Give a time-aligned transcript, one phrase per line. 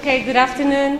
[0.00, 0.98] Okay, good afternoon.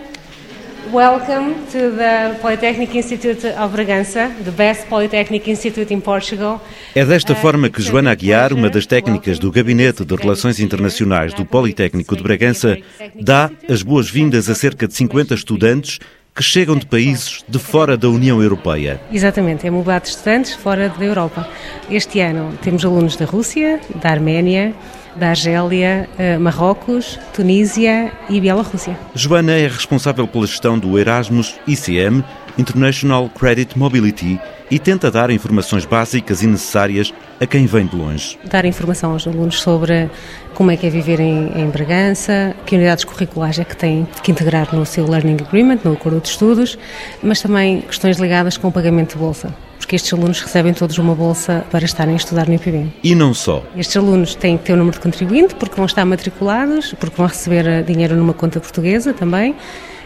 [0.93, 6.61] Welcome to the Polytechnic Institute of Bragança, the best Polytechnic Institute in Portugal.
[6.93, 11.43] É desta forma que Joana Aguiar, uma das técnicas do Gabinete de Relações Internacionais do
[11.43, 12.77] Politécnico de Bragança,
[13.19, 15.97] dá as boas-vindas a cerca de 50 estudantes
[16.35, 19.01] que chegam de países de fora da União Europeia.
[19.11, 21.49] Exatamente, é mobilidade de estudantes fora da Europa.
[21.89, 24.75] Este ano temos alunos da Rússia, da Arménia,
[25.15, 28.97] da Argélia, eh, Marrocos, Tunísia e Bielorrússia.
[29.13, 32.23] Joana é responsável pela gestão do Erasmus ICM,
[32.57, 38.39] International Credit Mobility, e tenta dar informações básicas e necessárias a quem vem de longe.
[38.45, 40.09] Dar informação aos alunos sobre
[40.53, 44.31] como é que é viver em, em Bragança, que unidades curriculares é que têm que
[44.31, 46.77] integrar no seu Learning Agreement, no acordo de estudos,
[47.21, 51.15] mas também questões ligadas com o pagamento de bolsa porque estes alunos recebem todos uma
[51.15, 52.85] bolsa para estarem a estudar no IPB.
[53.03, 53.63] E não só.
[53.75, 57.25] Estes alunos têm que ter o número de contribuinte, porque vão estar matriculados, porque vão
[57.25, 59.55] receber eh, dinheiro numa conta portuguesa também,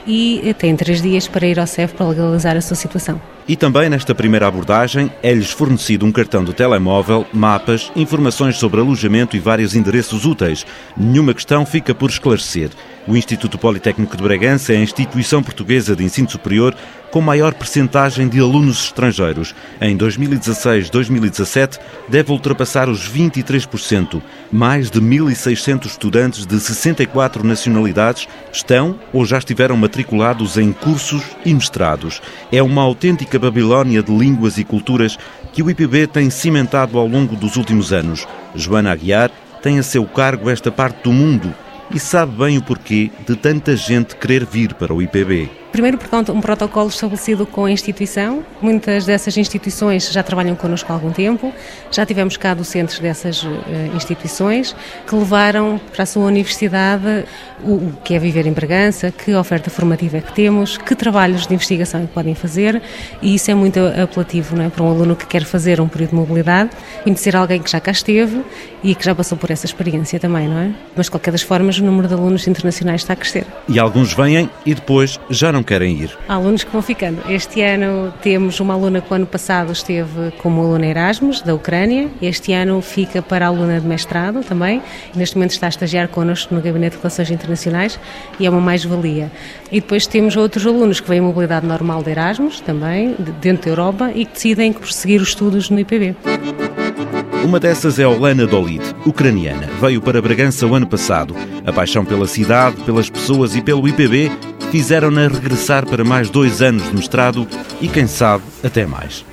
[0.08, 3.20] e eh, têm três dias para ir ao CEF para legalizar a sua situação.
[3.48, 9.36] E também nesta primeira abordagem é-lhes fornecido um cartão de telemóvel, mapas, informações sobre alojamento
[9.36, 10.66] e vários endereços úteis.
[10.96, 12.71] Nenhuma questão fica por esclarecer.
[13.08, 16.76] O Instituto Politécnico de Bragança é a instituição portuguesa de ensino superior
[17.16, 19.55] com maior percentagem de alunos estrangeiros.
[19.80, 24.21] Em 2016-2017 deve ultrapassar os 23%.
[24.52, 31.54] Mais de 1.600 estudantes de 64 nacionalidades estão ou já estiveram matriculados em cursos e
[31.54, 32.21] mestrados.
[32.52, 35.18] É uma autêntica Babilónia de línguas e culturas
[35.54, 38.27] que o IPB tem cimentado ao longo dos últimos anos.
[38.54, 41.55] Joana Aguiar tem a seu cargo esta parte do mundo
[41.90, 45.65] e sabe bem o porquê de tanta gente querer vir para o IPB.
[45.76, 48.45] Primeiro porque há um protocolo estabelecido com a instituição.
[48.62, 51.54] Muitas dessas instituições já trabalham connosco há algum tempo.
[51.91, 53.49] Já tivemos cá docentes dessas uh,
[53.93, 54.73] instituições
[55.05, 57.26] que levaram para a sua universidade
[57.62, 61.53] o, que é viver em Bragança, que oferta formativa é que temos, que trabalhos de
[61.53, 62.81] investigação é que podem fazer
[63.21, 64.69] e isso é muito apelativo não é?
[64.69, 66.69] para um aluno que quer fazer um período de mobilidade,
[67.03, 68.44] conhecer alguém que já cá esteve
[68.84, 70.72] e que já passou por essa experiência também, não é?
[70.96, 73.46] Mas de qualquer das formas o número de alunos internacionais está a crescer.
[73.68, 76.18] E alguns vêm e depois já não querem ir?
[76.30, 77.22] Há alunos que vão ficando.
[77.30, 82.08] Este ano temos uma aluna que o ano passado esteve como aluna Erasmus, da Ucrânia.
[82.22, 84.81] Este ano fica para a aluna de mestrado também.
[85.14, 88.00] Neste momento está a estagiar connosco no Gabinete de Relações Internacionais
[88.40, 89.31] e é uma mais-valia.
[89.72, 93.72] E depois temos outros alunos que vêm em mobilidade normal de Erasmus também, dentro da
[93.72, 96.16] Europa, e que decidem prosseguir os estudos no IPB.
[97.44, 99.68] Uma dessas é Olena Dolid, ucraniana.
[99.80, 101.36] Veio para Bragança o ano passado.
[101.66, 104.32] A paixão pela cidade, pelas pessoas e pelo IPB
[104.75, 107.47] fizeram-na regressar para mais dois anos de mestrado
[107.80, 109.24] e, quem sabe, até mais.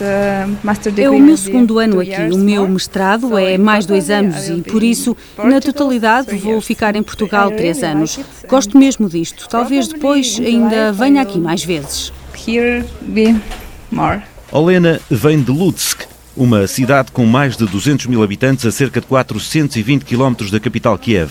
[0.00, 2.20] Uh, é o meu segundo ano aqui.
[2.32, 7.02] O meu mestrado é mais dois anos e, por isso, na totalidade, vou ficar em
[7.04, 8.18] Portugal três anos.
[8.48, 9.48] Gosto mesmo disto.
[9.48, 12.12] Talvez depois ainda venha aqui mais vezes.
[14.50, 16.02] Olena vem de Lutsk,
[16.36, 20.98] uma cidade com mais de 200 mil habitantes a cerca de 420 quilómetros da capital
[20.98, 21.30] Kiev.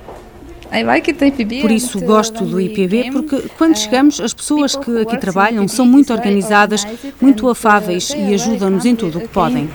[1.61, 6.13] Por isso gosto do IPB, porque quando chegamos, as pessoas que aqui trabalham são muito
[6.13, 6.87] organizadas,
[7.19, 9.69] muito afáveis e ajudam-nos em tudo o que podem.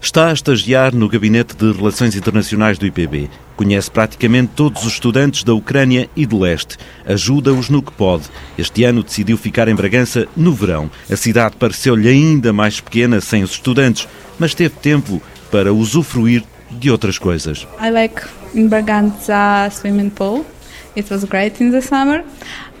[0.00, 3.28] Está a estagiar no Gabinete de Relações Internacionais do IPB.
[3.56, 6.76] Conhece praticamente todos os estudantes da Ucrânia e do Leste.
[7.04, 8.24] Ajuda-os no que pode.
[8.56, 10.88] Este ano decidiu ficar em Bragança no verão.
[11.10, 14.06] A cidade pareceu-lhe ainda mais pequena sem os estudantes,
[14.38, 15.20] mas teve tempo
[15.50, 17.66] para usufruir de outras coisas.
[17.80, 18.22] I like
[18.54, 20.44] in Braganza swimming pool.
[20.96, 22.24] It was great in the summer.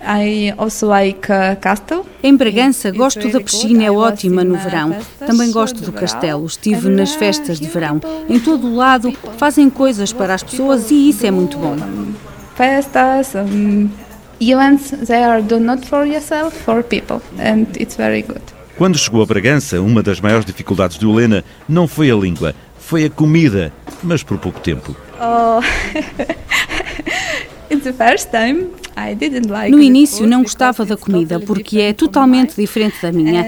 [0.00, 2.06] I also like uh, castle.
[2.22, 4.96] Em Bragança gosto da piscina, é ótima no verão.
[5.18, 6.46] Também gosto do castelo.
[6.46, 8.00] Estive nas festas de verão.
[8.28, 11.76] Em todo o lado fazem coisas para as pessoas e isso é muito bom.
[12.56, 13.88] Festas, um,
[14.40, 18.42] events, they are done not for yourself, for people, and it's very good.
[18.76, 22.54] Quando chegou a Bragança, uma das maiores dificuldades de Helena não foi a língua,
[22.88, 23.70] foi a comida,
[24.02, 24.96] mas por pouco tempo.
[25.20, 25.60] Oh.
[29.76, 33.42] No início não gostava da comida porque é totalmente diferente da minha.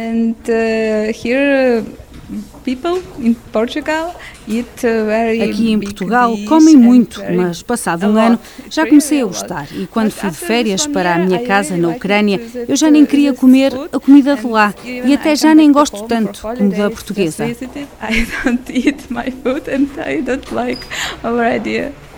[5.42, 8.38] Aqui em Portugal comem muito, mas passado um ano
[8.70, 9.68] já comecei a gostar.
[9.72, 13.32] E quando fui de férias para a minha casa na Ucrânia, eu já nem queria
[13.34, 14.74] comer a comida de lá.
[14.84, 17.44] e até já nem gosto tanto como da portuguesa.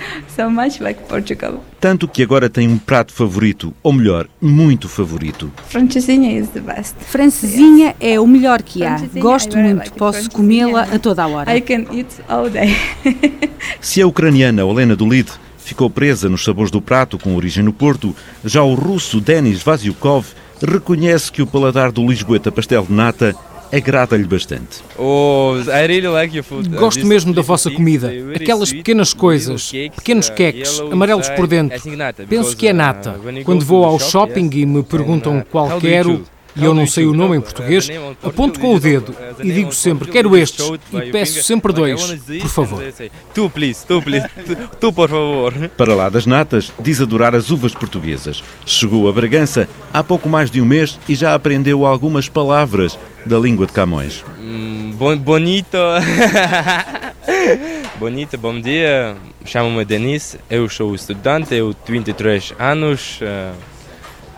[0.34, 1.62] so much like Portugal.
[1.80, 5.52] Tanto que agora tem um prato favorito, ou melhor, muito favorito.
[5.68, 6.94] Francesinha is the best.
[7.00, 7.96] Francesinha yes.
[8.00, 9.00] é o melhor que há.
[9.16, 11.56] Gosto muito, like posso comê-la a toda a hora.
[11.56, 12.76] I can eat all day.
[13.80, 18.14] Se a ucraniana Olena Dolid ficou presa nos sabores do prato com origem no Porto,
[18.44, 20.26] já o russo Denis Vasyukov
[20.60, 23.34] reconhece que o paladar do Lisboeta pastel de nata
[23.72, 24.82] agrada-lhe bastante.
[24.98, 28.12] Oh, uh, Gosto mesmo da vossa comida.
[28.34, 31.82] Aquelas pequenas coisas, pequenos uh, queques, amarelos por dentro.
[32.28, 33.18] Penso que é nata.
[33.44, 36.24] Quando vou ao shopping e me perguntam uh, qual quero,
[36.54, 37.88] e eu não sei o nome em português,
[38.22, 42.00] aponto com o dedo e digo sempre: quero estes e peço sempre dois,
[42.40, 42.82] por favor.
[43.34, 44.28] Tu, please, tu, please,
[44.80, 45.52] tu, por favor.
[45.76, 48.42] Para lá das natas, diz adorar as uvas portuguesas.
[48.66, 53.38] Chegou a Bragança há pouco mais de um mês e já aprendeu algumas palavras da
[53.38, 54.24] língua de Camões.
[54.40, 55.78] Hum, bonito.
[57.98, 59.16] bonito, bom dia.
[59.44, 63.20] Chamo-me Denis, eu sou estudante, eu tenho 23 anos.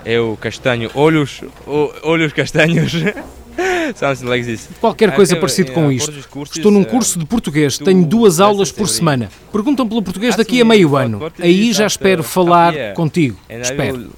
[0.05, 1.43] Uh, eu castanho olhos,
[2.03, 2.93] olhos castanhos.
[3.95, 4.69] Something like this.
[4.81, 6.13] Qualquer coisa parecido com isto.
[6.53, 9.29] Estou num curso de português, tenho duas aulas por semana.
[9.53, 11.31] Perguntam pelo português daqui a meio ano.
[11.39, 13.37] Aí já espero falar contigo.
[13.49, 14.11] Espero.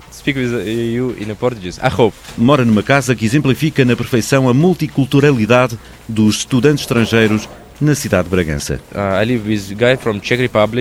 [2.36, 5.78] Mora numa casa que exemplifica na perfeição a multiculturalidade
[6.08, 7.48] dos estudantes estrangeiros
[7.80, 8.80] na cidade de Bragança.
[8.92, 8.96] Uh,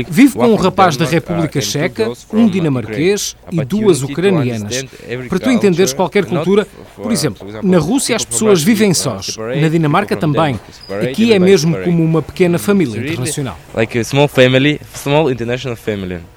[0.09, 4.85] Vivo com um rapaz da República uh, Checa, um dinamarquês e duas ucranianas.
[5.29, 10.15] Para tu entenderes qualquer cultura, por exemplo, na Rússia as pessoas vivem sós, na Dinamarca
[10.15, 10.59] também.
[11.01, 13.57] Aqui é mesmo como uma pequena família internacional.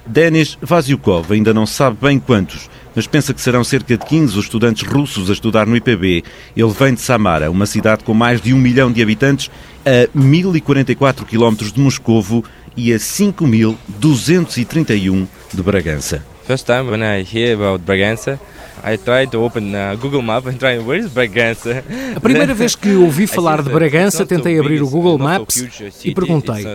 [0.05, 4.43] Denis Vasyukov ainda não sabe bem quantos, mas pensa que serão cerca de 15 os
[4.43, 6.21] estudantes russos a estudar no IPB.
[6.53, 9.49] Ele vem de Samara, uma cidade com mais de um milhão de habitantes,
[9.85, 12.43] a 1044 quilómetros de Moscovo
[12.75, 16.25] e a 5.231 de Bragança.
[16.45, 18.37] First time when I hear about Bragança,
[18.83, 21.83] I tried to open uh, Google Map and try where is Bragança.
[22.15, 25.57] A primeira vez que ouvi falar de Bragança, tentei abrir o Google Maps
[26.03, 26.65] e perguntei: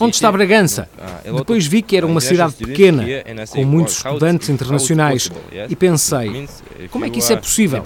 [0.00, 0.88] onde está Bragança?
[1.24, 3.04] Uh, Depois vi que era uma cidade pequena,
[3.50, 5.30] com muitos estudantes internacionais,
[5.68, 6.48] e pensei:
[6.90, 7.82] como é que isso é possível?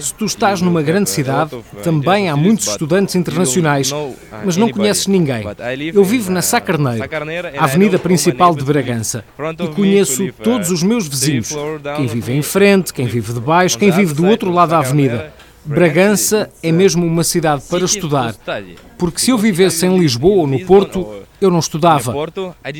[0.00, 3.92] Se tu estás numa grande cidade, uh, também há muitos estudantes internacionais,
[4.44, 5.44] mas não conheces ninguém.
[5.94, 7.04] Eu vivo na Sá Carneiro,
[7.56, 9.24] a avenida principal de Bragança,
[9.60, 11.54] e conheço todos os meus vizinhos,
[11.96, 15.32] quem vive em frente, quem vive de baixo, quem vive do outro lado da avenida.
[15.64, 18.34] Bragança é mesmo uma cidade para estudar,
[18.98, 22.12] porque se eu vivesse em Lisboa ou no Porto, eu não estudava.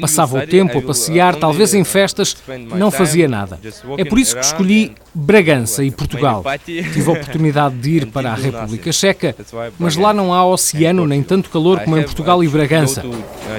[0.01, 2.37] Passava o tempo a passear, talvez em festas,
[2.75, 3.61] não fazia nada.
[3.97, 6.45] É por isso que escolhi Bragança e Portugal.
[6.65, 9.37] Tive a oportunidade de ir para a República Checa,
[9.79, 13.05] mas lá não há oceano nem tanto calor como em Portugal e Bragança.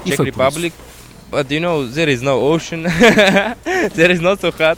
[0.05, 0.73] E foi por isso.
[1.33, 2.83] But you know, there is no ocean.
[3.95, 4.77] there is not so hot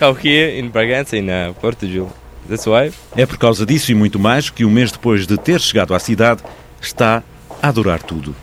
[0.00, 2.10] how here in Bragança, in uh, Portugal.
[2.48, 2.94] That's why.
[3.14, 5.98] É por causa disso e muito mais que um mês depois de ter chegado à
[5.98, 6.42] cidade
[6.80, 7.22] está
[7.62, 8.34] a adorar tudo.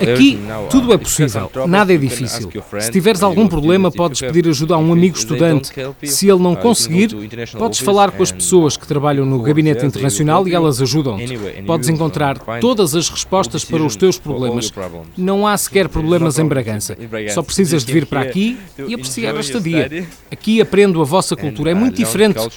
[0.00, 0.38] Aqui
[0.70, 2.50] tudo é possível, nada é difícil.
[2.78, 5.72] Se tiveres algum problema, podes pedir ajuda a um amigo estudante.
[6.04, 7.10] Se ele não uh, conseguir,
[7.58, 11.36] podes falar com as pessoas que trabalham no gabinete internacional e elas ajudam-te.
[11.66, 14.72] Podes encontrar todas as respostas para os teus problemas.
[15.16, 16.96] Não há sequer problemas em Bragança.
[17.34, 18.56] Só precisas de vir para aqui
[18.86, 20.06] e apreciar a estadia.
[20.30, 22.48] Aqui aprendo a vossa cultura, é muito diferente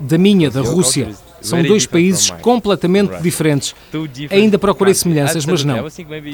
[0.00, 1.08] da minha, da Rússia.
[1.40, 3.74] São dois países completamente diferentes.
[4.30, 5.86] Ainda procurei semelhanças, mas não.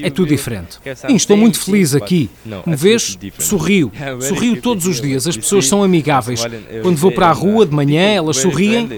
[0.03, 0.79] É tudo diferente.
[1.09, 2.31] E estou muito feliz aqui.
[2.63, 3.93] Como vês, sorrio.
[4.21, 5.27] Sorrio todos os dias.
[5.27, 6.43] As pessoas são amigáveis.
[6.83, 8.89] Quando vou para a rua de manhã, elas sorriem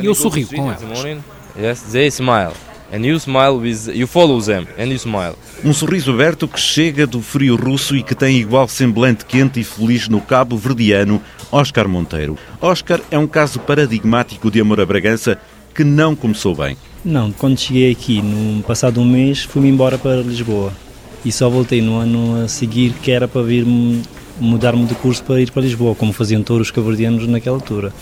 [0.00, 1.18] e eu sorrio com elas.
[1.58, 2.52] Yes, they smile.
[2.90, 5.34] And you smile with, you follow them and you smile.
[5.62, 9.64] Um sorriso aberto que chega do frio russo e que tem igual semblante quente e
[9.64, 12.36] feliz no cabo verdiano Oscar Monteiro.
[12.60, 15.38] Oscar é um caso paradigmático de amor a Bragança
[15.74, 16.76] que não começou bem.
[17.04, 20.72] Não, quando cheguei aqui, no passado um mês, fui-me embora para Lisboa
[21.24, 23.64] e só voltei no ano a seguir que era para vir
[24.40, 27.92] mudar-me de curso para ir para Lisboa, como faziam todos os caverdianos naquela altura.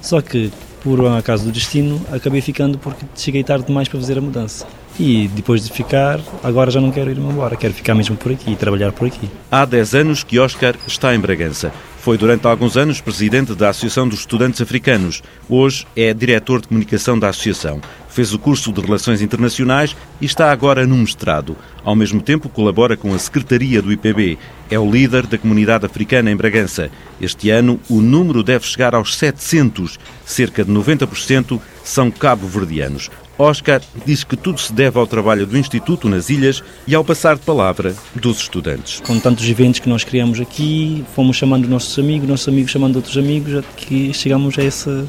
[0.00, 0.50] Só que
[0.82, 4.66] por um acaso do destino, acabei ficando porque cheguei tarde demais para fazer a mudança.
[4.98, 8.50] E depois de ficar, agora já não quero ir-me embora, quero ficar mesmo por aqui
[8.50, 9.30] e trabalhar por aqui.
[9.50, 11.72] Há 10 anos que Oscar está em Bragança.
[12.02, 15.22] Foi durante alguns anos presidente da Associação dos Estudantes Africanos.
[15.48, 17.80] Hoje é diretor de comunicação da associação.
[18.08, 21.56] Fez o curso de Relações Internacionais e está agora no mestrado.
[21.84, 24.36] Ao mesmo tempo, colabora com a Secretaria do IPB.
[24.68, 26.90] É o líder da comunidade africana em Bragança.
[27.20, 29.96] Este ano, o número deve chegar aos 700.
[30.26, 33.10] Cerca de 90% são cabo-verdianos.
[33.42, 37.34] Oscar diz que tudo se deve ao trabalho do Instituto nas ilhas e ao passar
[37.34, 39.00] de palavra dos estudantes.
[39.00, 43.18] Com tantos eventos que nós criamos aqui, fomos chamando nossos amigos, nossos amigos chamando outros
[43.18, 45.06] amigos, até que chegamos a esse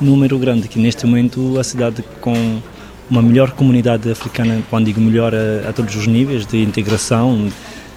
[0.00, 2.60] número grande, que neste momento a cidade com
[3.10, 7.50] uma melhor comunidade africana, quando digo melhor a, a todos os níveis, de integração,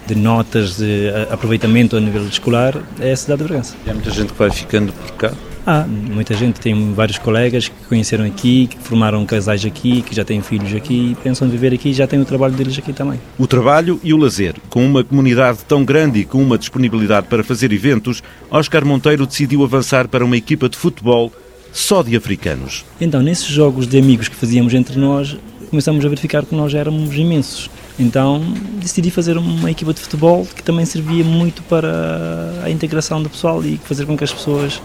[0.06, 3.76] de notas, de aproveitamento a nível escolar, é a cidade de Bragança.
[3.86, 5.32] E há muita gente que vai ficando por cá?
[5.66, 6.60] Ah, muita gente.
[6.60, 11.16] Tem vários colegas que conheceram aqui, que formaram casais aqui, que já têm filhos aqui,
[11.24, 13.20] pensam em viver aqui e já têm o trabalho deles aqui também.
[13.36, 14.54] O trabalho e o lazer.
[14.70, 19.64] Com uma comunidade tão grande e com uma disponibilidade para fazer eventos, Oscar Monteiro decidiu
[19.64, 21.32] avançar para uma equipa de futebol
[21.72, 22.84] só de africanos.
[23.00, 25.36] Então, nesses jogos de amigos que fazíamos entre nós,
[25.68, 27.68] começamos a verificar que nós éramos imensos.
[27.98, 28.40] Então
[28.78, 33.64] decidi fazer uma equipa de futebol que também servia muito para a integração do pessoal
[33.64, 34.80] e fazer com que as pessoas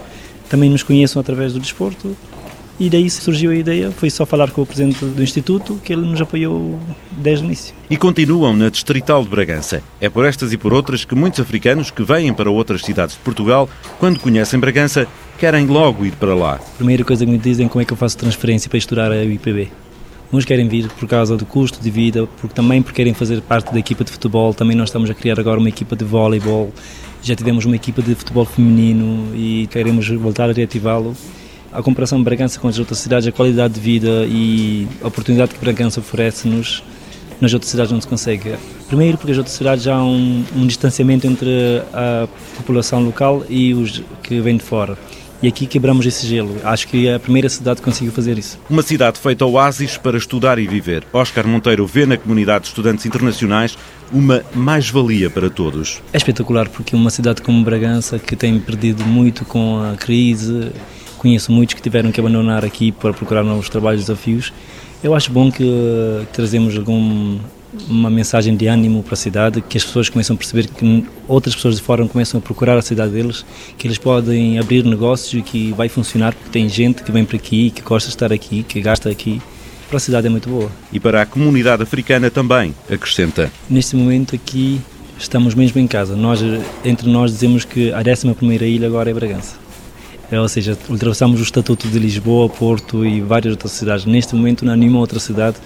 [0.48, 2.16] também nos conheçam através do desporto.
[2.80, 6.02] E daí surgiu a ideia, foi só falar com o presidente do Instituto que ele
[6.02, 6.80] nos apoiou
[7.12, 7.74] desde o início.
[7.88, 9.82] E continuam na Distrital de Bragança.
[10.00, 13.20] É por estas e por outras que muitos africanos que vêm para outras cidades de
[13.20, 13.68] Portugal,
[14.00, 15.06] quando conhecem Bragança,
[15.38, 16.54] querem logo ir para lá.
[16.54, 19.22] A primeira coisa que me dizem como é que eu faço transferência para estudar a
[19.22, 19.70] IPB.
[20.32, 23.70] Uns querem vir por causa do custo de vida, porque também porque querem fazer parte
[23.70, 24.54] da equipa de futebol.
[24.54, 26.72] Também nós estamos a criar agora uma equipa de voleibol.
[27.22, 31.16] Já tivemos uma equipa de futebol feminino e queremos voltar a reativá-lo.
[31.72, 35.54] A comparação de Bragança com as outras cidades, a qualidade de vida e a oportunidade
[35.54, 36.82] que Bragança oferece-nos,
[37.40, 38.56] nas outras cidades não se consegue.
[38.88, 42.26] Primeiro, porque as outras cidades já há um, um distanciamento entre a
[42.56, 44.98] população local e os que vêm de fora
[45.42, 46.56] e aqui quebramos esse gelo.
[46.62, 48.58] Acho que é a primeira cidade que conseguiu fazer isso.
[48.70, 51.04] Uma cidade feita oásis para estudar e viver.
[51.12, 53.76] Oscar Monteiro vê na comunidade de estudantes internacionais
[54.12, 56.00] uma mais-valia para todos.
[56.12, 60.70] É espetacular porque uma cidade como Bragança, que tem perdido muito com a crise,
[61.18, 64.52] conheço muitos que tiveram que abandonar aqui para procurar novos trabalhos, desafios.
[65.02, 67.38] Eu acho bom que, que trazemos algum
[67.88, 71.54] uma mensagem de ânimo para a cidade, que as pessoas começam a perceber que outras
[71.54, 73.44] pessoas de fora começam a procurar a cidade deles,
[73.78, 77.36] que eles podem abrir negócios e que vai funcionar porque tem gente que vem para
[77.36, 79.40] aqui, que gosta de estar aqui, que gasta aqui.
[79.88, 80.70] Para a cidade é muito boa.
[80.90, 83.52] E para a comunidade africana também, acrescenta.
[83.68, 84.80] Neste momento aqui
[85.18, 86.16] estamos mesmo em casa.
[86.16, 86.40] Nós,
[86.84, 89.56] entre nós, dizemos que a 11 ilha agora é Bragança.
[90.30, 94.06] É, ou seja, ultrapassamos o estatuto de Lisboa, Porto e várias outras cidades.
[94.06, 95.58] Neste momento, não há nenhuma outra cidade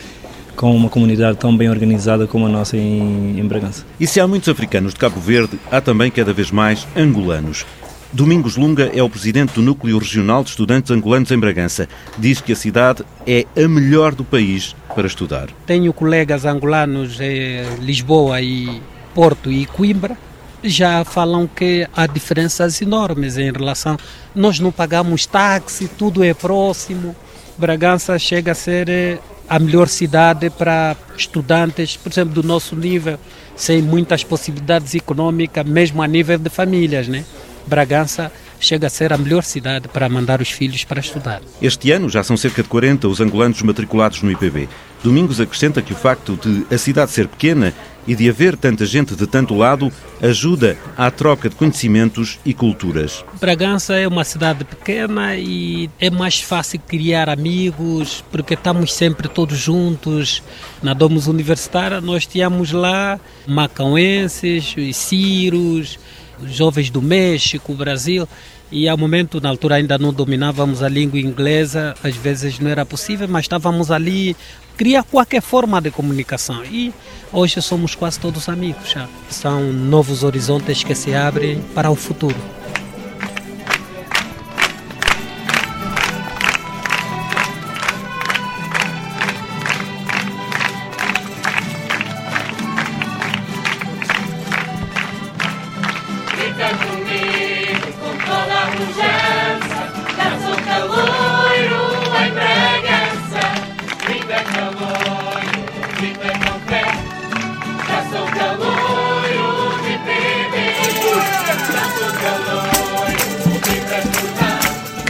[0.56, 3.84] com uma comunidade tão bem organizada como a nossa em, em Bragança.
[4.00, 7.64] E se há muitos africanos de Cabo Verde, há também cada vez mais angolanos.
[8.12, 11.88] Domingos Lunga é o presidente do Núcleo Regional de Estudantes Angolanos em Bragança.
[12.16, 15.48] Diz que a cidade é a melhor do país para estudar.
[15.66, 18.80] Tenho colegas angolanos em Lisboa e
[19.14, 20.16] Porto e Coimbra.
[20.64, 23.98] Já falam que há diferenças enormes em relação.
[24.34, 27.14] Nós não pagamos táxi, tudo é próximo.
[27.58, 33.18] Bragança chega a ser a melhor cidade para estudantes, por exemplo, do nosso nível,
[33.54, 37.24] sem muitas possibilidades econômicas, mesmo a nível de famílias, né?
[37.66, 41.40] Bragança chega a ser a melhor cidade para mandar os filhos para estudar.
[41.60, 44.68] Este ano já são cerca de 40 os angolanos matriculados no IPB.
[45.02, 47.72] Domingos acrescenta que o facto de a cidade ser pequena
[48.06, 53.24] e de haver tanta gente de tanto lado ajuda à troca de conhecimentos e culturas.
[53.40, 59.58] Bragança é uma cidade pequena e é mais fácil criar amigos porque estamos sempre todos
[59.58, 60.42] juntos.
[60.82, 65.98] Na Domus Universitária nós tínhamos lá macauenses, sírios,
[66.44, 68.28] jovens do México, Brasil.
[68.70, 72.84] E ao momento, na altura ainda não dominávamos a língua inglesa, às vezes não era
[72.84, 74.36] possível, mas estávamos ali,
[74.76, 76.64] criar qualquer forma de comunicação.
[76.64, 76.92] E
[77.32, 79.08] hoje somos quase todos amigos já.
[79.30, 82.36] São novos horizontes que se abrem para o futuro.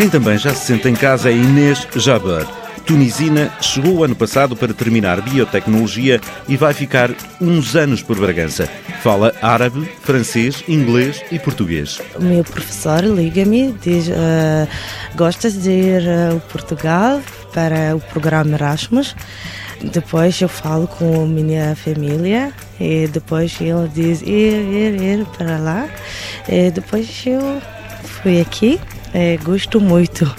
[0.06, 2.46] Quem também já se sente em casa é Inês Jaber.
[2.86, 7.10] Tunisina chegou ano passado para terminar biotecnologia e vai ficar
[7.40, 8.68] uns anos por Bragança.
[9.02, 12.00] Fala árabe, francês, inglês e português.
[12.14, 14.68] O meu professor liga-me, diz: uh,
[15.16, 17.20] Gostas de ir a Portugal
[17.52, 19.16] para o programa Erasmus.
[19.82, 25.58] Depois eu falo com a minha família e depois ele diz ir, ir, ir para
[25.58, 25.88] lá.
[26.48, 27.60] E depois eu
[28.22, 28.80] fui aqui,
[29.14, 30.32] e gosto muito.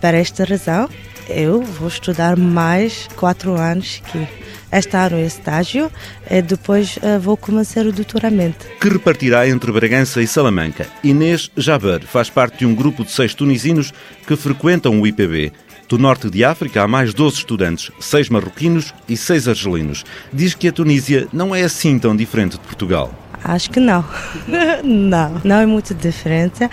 [0.00, 0.88] Para esta razão,
[1.28, 4.26] eu vou estudar mais quatro anos aqui.
[4.72, 5.90] Este ano é estágio
[6.30, 8.66] e depois uh, vou começar o doutoramento.
[8.80, 10.86] Que repartirá entre Bragança e Salamanca.
[11.02, 13.92] Inês Jaber faz parte de um grupo de seis tunisinos
[14.26, 15.52] que frequentam o IPB.
[15.88, 20.04] Do norte de África há mais 12 estudantes, seis marroquinos e seis argelinos.
[20.32, 23.12] Diz que a Tunísia não é assim tão diferente de Portugal.
[23.42, 24.04] Acho que não.
[24.84, 26.68] não, não é muito diferente,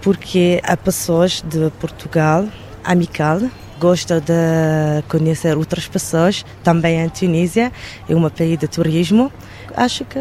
[0.00, 2.48] porque há pessoas de Portugal,
[2.84, 3.40] amical,
[3.82, 7.72] gosta de conhecer outras pessoas, também em Tunísia,
[8.08, 9.32] é um país de turismo.
[9.74, 10.18] Acho que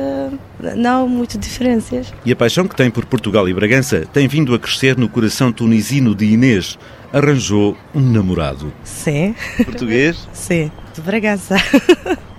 [0.76, 2.12] não há muitas diferenças.
[2.26, 5.52] E a paixão que tem por Portugal e Bragança tem vindo a crescer no coração
[5.52, 6.80] tunisino de Inês.
[7.14, 8.74] Arranjou um namorado.
[8.84, 9.36] Sim.
[9.64, 10.28] Português?
[10.34, 11.56] Sim, de Bragança.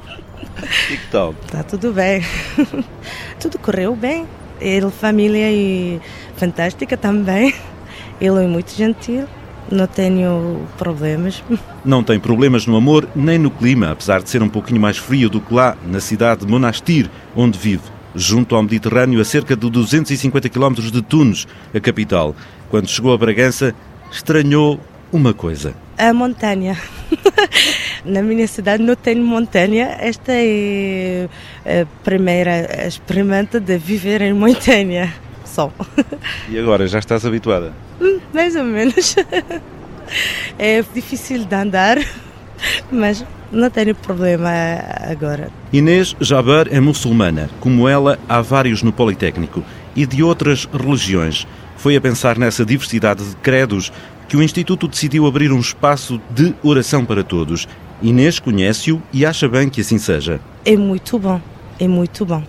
[0.90, 1.35] E que tal?
[1.44, 2.23] Está tudo bem.
[3.40, 4.26] Tudo correu bem.
[4.61, 6.00] Ele, família e
[6.37, 7.54] fantástica também.
[8.21, 9.26] Ele é muito gentil
[9.71, 11.42] não tenho problemas.
[11.85, 15.28] Não tem problemas no amor nem no clima, apesar de ser um pouquinho mais frio
[15.28, 17.82] do que lá, na cidade de Monastir, onde vive,
[18.14, 22.35] junto ao Mediterrâneo, a cerca de 250 km de Tunes, a capital.
[22.68, 23.75] Quando chegou a Bragança,
[24.11, 24.78] estranhou
[25.12, 25.75] uma coisa.
[25.99, 26.76] A montanha.
[28.04, 29.97] Na minha cidade não tem montanha.
[30.00, 31.28] Esta é
[31.64, 35.12] a primeira experimento de viver em montanha
[35.44, 35.73] só.
[36.49, 37.73] E agora, já estás habituada?
[38.00, 39.16] Hum, mais ou menos.
[40.59, 41.99] É difícil de andar,
[42.92, 44.50] mas não tenho problema
[45.11, 45.50] agora.
[45.73, 47.49] Inês Jaber é muçulmana.
[47.61, 51.47] Como ela, há vários no Politécnico e de outras religiões.
[51.76, 53.92] Foi a pensar nessa diversidade de credos
[54.28, 57.68] que o Instituto decidiu abrir um espaço de oração para todos.
[58.02, 60.40] Inês conhece-o e acha bem que assim seja.
[60.64, 61.40] É muito bom,
[61.78, 62.42] é muito bom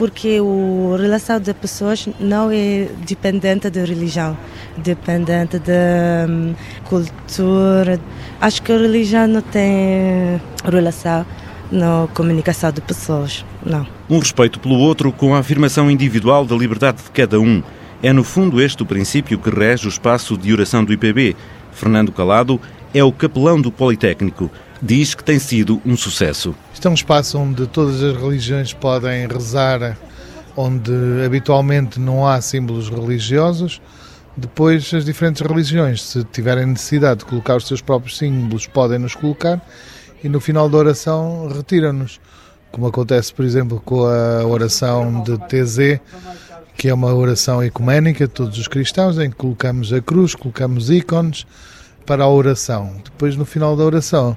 [0.00, 4.34] porque a relação das pessoas não é dependente da religião,
[4.78, 8.00] dependente da hum, cultura.
[8.40, 11.26] Acho que a religião não tem relação
[11.70, 13.86] na comunicação de pessoas, não.
[14.08, 17.62] Um respeito pelo outro com a afirmação individual da liberdade de cada um.
[18.02, 21.36] É no fundo este o princípio que rege o espaço de oração do IPB.
[21.72, 22.58] Fernando Calado
[22.94, 24.50] é o capelão do Politécnico
[24.82, 26.54] diz que tem sido um sucesso.
[26.72, 29.96] Isto é um espaço onde todas as religiões podem rezar,
[30.56, 30.92] onde
[31.24, 33.80] habitualmente não há símbolos religiosos.
[34.36, 39.14] Depois, as diferentes religiões, se tiverem necessidade de colocar os seus próprios símbolos, podem nos
[39.14, 39.60] colocar
[40.22, 42.20] e no final da oração retiram-nos.
[42.70, 46.00] Como acontece, por exemplo, com a oração de TZ,
[46.76, 50.88] que é uma oração ecuménica de todos os cristãos, em que colocamos a cruz, colocamos
[50.88, 51.46] ícones
[52.06, 52.94] para a oração.
[53.04, 54.36] Depois, no final da oração,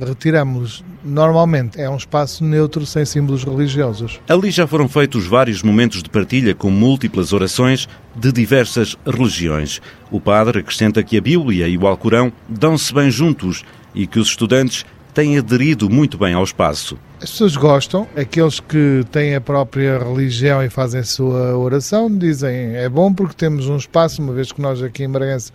[0.00, 4.20] retiramos normalmente é um espaço neutro sem símbolos religiosos.
[4.28, 9.80] Ali já foram feitos vários momentos de partilha com múltiplas orações de diversas religiões.
[10.10, 14.28] O padre acrescenta que a Bíblia e o Alcorão dão-se bem juntos e que os
[14.28, 14.84] estudantes
[15.14, 16.96] têm aderido muito bem ao espaço.
[17.20, 22.76] As pessoas gostam, aqueles que têm a própria religião e fazem a sua oração dizem
[22.76, 25.52] é bom porque temos um espaço, uma vez que nós aqui em Bragança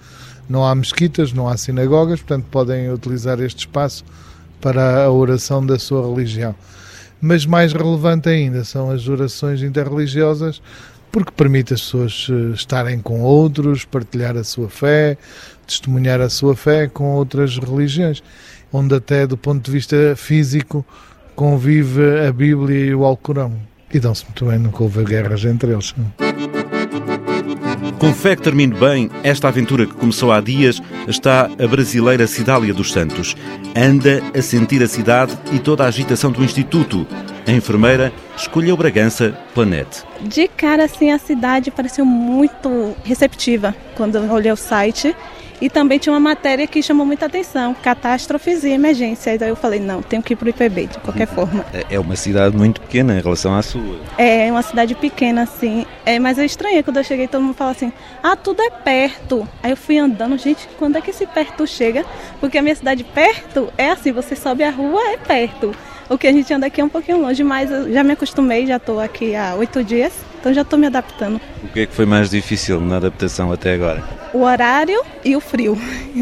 [0.50, 4.04] não há mesquitas, não há sinagogas, portanto podem utilizar este espaço
[4.64, 6.56] para a oração da sua religião.
[7.22, 10.62] Mas mais relevante ainda são as orações interreligiosas,
[11.12, 15.18] porque permite as pessoas eh, estarem com outros, partilhar a sua fé,
[15.68, 18.24] testemunhar a sua fé com outras religiões,
[18.72, 20.86] onde até do ponto de vista físico
[21.36, 23.54] convive a Bíblia e o Alcorão.
[23.94, 25.94] E dão-se muito bem, nunca houve guerras entre eles.
[28.04, 32.74] Com fé que termine bem, esta aventura que começou há dias está a brasileira Cidália
[32.74, 33.34] dos Santos.
[33.74, 37.08] Anda a sentir a cidade e toda a agitação do Instituto.
[37.46, 40.04] A enfermeira escolheu Bragança Planete.
[40.22, 45.14] De cara, assim, a cidade pareceu muito receptiva quando eu olhei o site
[45.62, 49.42] e também tinha uma matéria que chamou muita atenção, catástrofes e emergências.
[49.42, 51.66] Aí eu falei, não, tenho que ir para o IPB, de qualquer forma.
[51.74, 53.98] É, é uma cidade muito pequena em relação à sua.
[54.18, 55.86] É, uma cidade pequena, assim.
[56.06, 59.48] É, mas é estranho quando eu cheguei, todo mundo fala assim, ah, tudo é perto.
[59.62, 62.06] Aí eu fui andando, gente, quando é que esse perto chega?
[62.40, 65.74] Porque a minha cidade perto é assim, você sobe a rua, é perto.
[66.14, 68.68] O que a gente anda aqui é um pouquinho longe, mas eu já me acostumei,
[68.68, 71.42] já estou aqui há oito dias, então já estou me adaptando.
[71.64, 74.04] O que é que foi mais difícil na adaptação até agora?
[74.32, 75.76] O horário e o frio.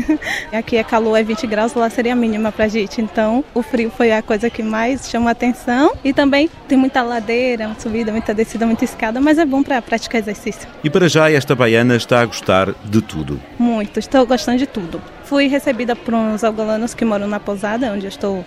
[0.53, 3.91] aqui é calor, é 20 graus, lá seria a mínima pra gente, então o frio
[3.91, 5.93] foi a coisa que mais chamou a atenção.
[6.05, 9.81] E também tem muita ladeira, muita subida, muita descida, muita escada, mas é bom para
[9.81, 10.69] praticar exercício.
[10.81, 13.41] E para já esta baiana está a gostar de tudo?
[13.59, 15.01] Muito, estou gostando de tudo.
[15.25, 18.45] Fui recebida por uns angolanos que moram na pousada, onde eu estou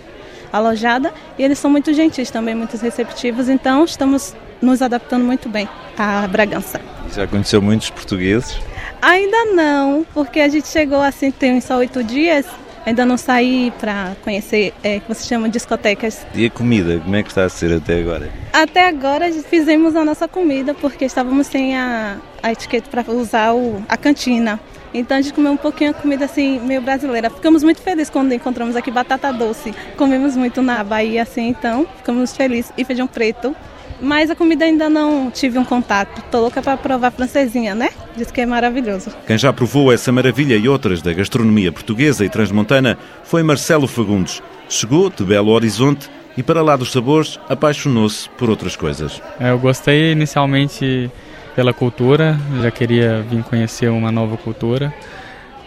[0.51, 5.67] alojada, e eles são muito gentis também, muito receptivos, então estamos nos adaptando muito bem
[5.97, 6.79] a Bragança.
[7.13, 8.57] Já conheceu muitos portugueses?
[9.01, 12.45] Ainda não, porque a gente chegou assim, tem só oito dias,
[12.85, 16.25] ainda não saí para conhecer é, que você chama discotecas.
[16.33, 18.29] E a comida, como é que está a ser até agora?
[18.53, 23.83] Até agora fizemos a nossa comida porque estávamos sem a, a etiqueta para usar o,
[23.89, 24.59] a cantina.
[24.93, 27.29] Então a gente comeu um pouquinho a comida assim, meio brasileira.
[27.29, 29.73] Ficamos muito felizes quando encontramos aqui batata doce.
[29.97, 32.71] Comemos muito na Bahia assim, então ficamos felizes.
[32.77, 33.53] E feijão preto.
[34.01, 36.21] Mas a comida ainda não tive um contato.
[36.29, 37.89] Tô louca para provar francesinha, né?
[38.15, 39.11] Diz que é maravilhoso.
[39.25, 44.41] Quem já provou essa maravilha e outras da gastronomia portuguesa e transmontana foi Marcelo Fagundes.
[44.67, 49.21] Chegou de Belo Horizonte e para lá dos sabores apaixonou-se por outras coisas.
[49.39, 51.09] É, eu gostei inicialmente
[51.55, 54.93] pela cultura, já queria vir conhecer uma nova cultura.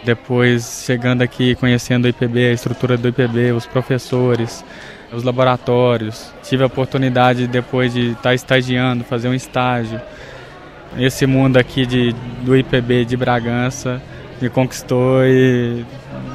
[0.03, 4.63] Depois, chegando aqui, conhecendo o IPB, a estrutura do IPB, os professores,
[5.11, 6.33] os laboratórios.
[6.43, 9.99] Tive a oportunidade, depois de estar estagiando, fazer um estágio.
[10.97, 14.01] Esse mundo aqui de, do IPB de Bragança
[14.41, 15.85] me conquistou e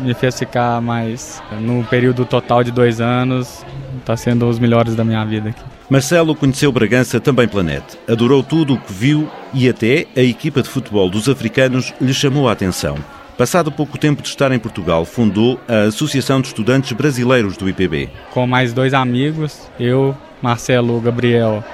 [0.02, 1.42] me fez ficar mais.
[1.60, 3.64] No período total de dois anos,
[3.98, 5.62] está sendo os melhores da minha vida aqui.
[5.88, 7.84] Marcelo conheceu Bragança também pela net.
[8.08, 12.48] Adorou tudo o que viu e até a equipa de futebol dos africanos lhe chamou
[12.48, 12.96] a atenção.
[13.36, 18.08] Passado pouco tempo de estar em Portugal, fundou a Associação de Estudantes Brasileiros do IPB.
[18.30, 21.64] Com mais dois amigos, eu, Marcelo, Gabriel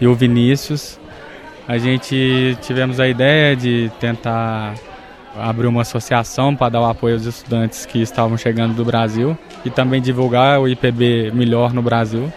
[0.00, 0.98] e o Vinícius,
[1.66, 4.74] a gente tivemos a ideia de tentar
[5.36, 9.70] abrir uma associação para dar o apoio aos estudantes que estavam chegando do Brasil e
[9.70, 12.32] também divulgar o IPB melhor no Brasil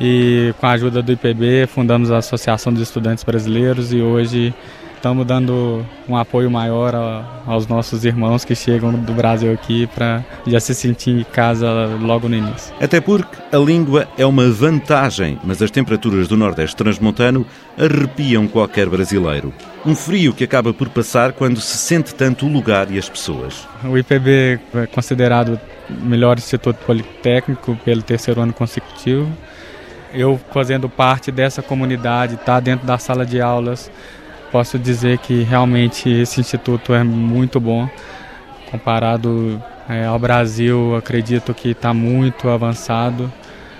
[0.00, 4.54] e com a ajuda do IPB fundamos a Associação dos Estudantes Brasileiros e hoje
[4.98, 6.92] estamos dando um apoio maior
[7.46, 11.68] aos nossos irmãos que chegam do Brasil aqui para já se sentir em casa
[12.00, 12.74] logo no início.
[12.80, 17.46] Até porque a língua é uma vantagem, mas as temperaturas do Nordeste transmontano
[17.78, 19.54] arrepiam qualquer brasileiro.
[19.86, 23.66] Um frio que acaba por passar quando se sente tanto o lugar e as pessoas.
[23.84, 29.28] O IPB é considerado o melhor instituto politécnico pelo terceiro ano consecutivo
[30.12, 33.90] eu fazendo parte dessa comunidade, tá dentro da sala de aulas,
[34.50, 37.88] posso dizer que realmente esse instituto é muito bom.
[38.70, 43.32] Comparado é, ao Brasil, acredito que está muito avançado.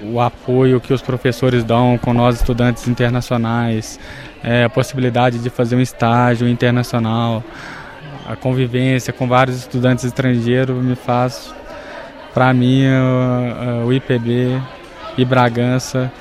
[0.02, 3.98] O apoio que os professores dão com nós estudantes internacionais,
[4.42, 7.42] é, a possibilidade de fazer um estágio internacional,
[8.28, 11.52] a convivência com vários estudantes estrangeiros me faz,
[12.32, 12.84] para mim,
[13.84, 14.60] o, IPB
[15.16, 16.12] e Bragança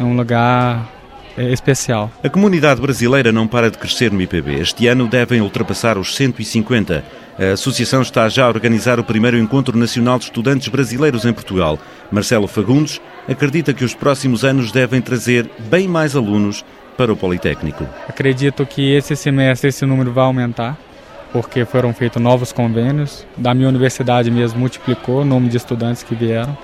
[0.00, 0.88] é um lugar
[1.36, 2.10] especial.
[2.22, 4.60] A comunidade brasileira não para de crescer no IPB.
[4.60, 7.04] Este ano devem ultrapassar os 150.
[7.38, 11.78] A associação está já a organizar o primeiro Encontro Nacional de Estudantes Brasileiros em Portugal.
[12.10, 16.64] Marcelo Fagundes acredita que os próximos anos devem trazer bem mais alunos
[16.96, 17.86] para o Politécnico.
[18.06, 20.78] Acredito que esse semestre esse número vai aumentar,
[21.32, 23.26] porque foram feitos novos convênios.
[23.36, 26.56] Da minha universidade mesmo multiplicou o número de estudantes que vieram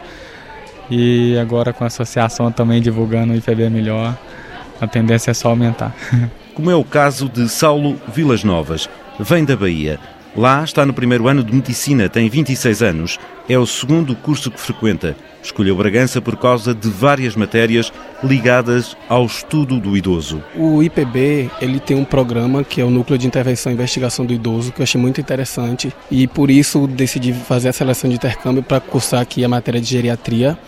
[0.90, 4.16] e agora com a associação também divulgando o IPB melhor,
[4.80, 5.94] a tendência é só aumentar.
[6.54, 8.88] Como é o caso de Saulo Vilas Novas,
[9.20, 9.98] vem da Bahia.
[10.36, 14.60] Lá está no primeiro ano de medicina, tem 26 anos, é o segundo curso que
[14.60, 15.16] frequenta.
[15.42, 20.42] Escolheu Bragança por causa de várias matérias ligadas ao estudo do idoso.
[20.54, 24.32] O IPB ele tem um programa que é o Núcleo de Intervenção e Investigação do
[24.32, 28.62] Idoso, que eu achei muito interessante e por isso decidi fazer a seleção de intercâmbio
[28.62, 30.58] para cursar aqui a matéria de geriatria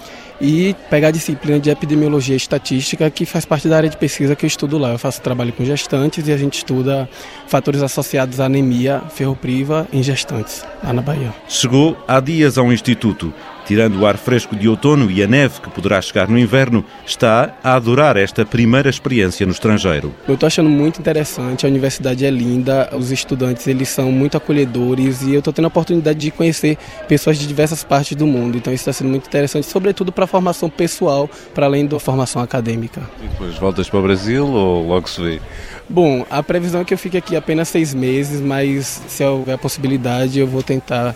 [0.40, 4.34] e pegar a disciplina de epidemiologia e estatística, que faz parte da área de pesquisa
[4.34, 4.92] que eu estudo lá.
[4.92, 7.08] Eu faço trabalho com gestantes e a gente estuda
[7.46, 11.34] fatores associados à anemia ferropriva em gestantes, lá na Bahia.
[11.48, 13.32] Chegou há dias ao Instituto
[13.70, 17.54] Tirando o ar fresco de outono e a neve que poderá chegar no inverno, está
[17.62, 20.12] a adorar esta primeira experiência no estrangeiro.
[20.26, 25.22] Eu estou achando muito interessante, a universidade é linda, os estudantes eles são muito acolhedores
[25.22, 28.58] e eu estou tendo a oportunidade de conhecer pessoas de diversas partes do mundo.
[28.58, 32.42] Então isso está sendo muito interessante, sobretudo para a formação pessoal, para além da formação
[32.42, 33.08] acadêmica.
[33.22, 35.40] E depois voltas para o Brasil ou logo se vê?
[35.88, 39.58] Bom, a previsão é que eu fique aqui apenas seis meses, mas se houver a
[39.58, 41.14] possibilidade eu vou tentar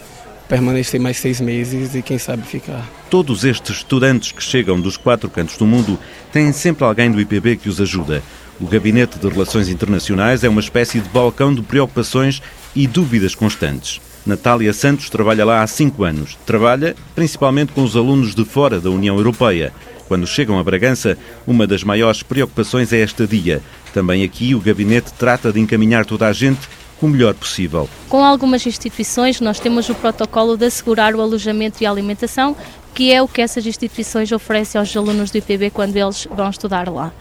[0.55, 2.89] permanecer mais seis meses e quem sabe ficar.
[3.11, 5.99] Todos estes estudantes que chegam dos quatro cantos do mundo
[6.33, 8.23] têm sempre alguém do IPB que os ajuda.
[8.61, 12.41] O Gabinete de Relações Internacionais é uma espécie de balcão de preocupações
[12.73, 14.01] e dúvidas constantes.
[14.25, 16.39] Natália Santos trabalha lá há cinco anos.
[16.47, 19.73] Trabalha principalmente com os alunos de fora da União Europeia.
[20.07, 23.61] Quando chegam a Bragança, uma das maiores preocupações é esta dia.
[23.93, 26.61] Também aqui o gabinete trata de encaminhar toda a gente
[27.01, 27.89] o melhor possível.
[28.09, 32.57] Com algumas instituições, nós temos o protocolo de assegurar o alojamento e a alimentação,
[32.95, 36.89] que é o que essas instituições oferecem aos alunos do IPB quando eles vão estudar
[36.89, 37.13] lá.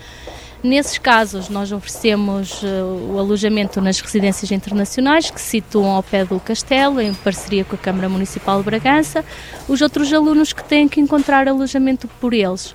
[0.63, 6.23] Nesses casos, nós oferecemos uh, o alojamento nas residências internacionais que se situam ao pé
[6.23, 9.25] do castelo, em parceria com a Câmara Municipal de Bragança.
[9.67, 12.73] Os outros alunos que têm que encontrar alojamento por eles.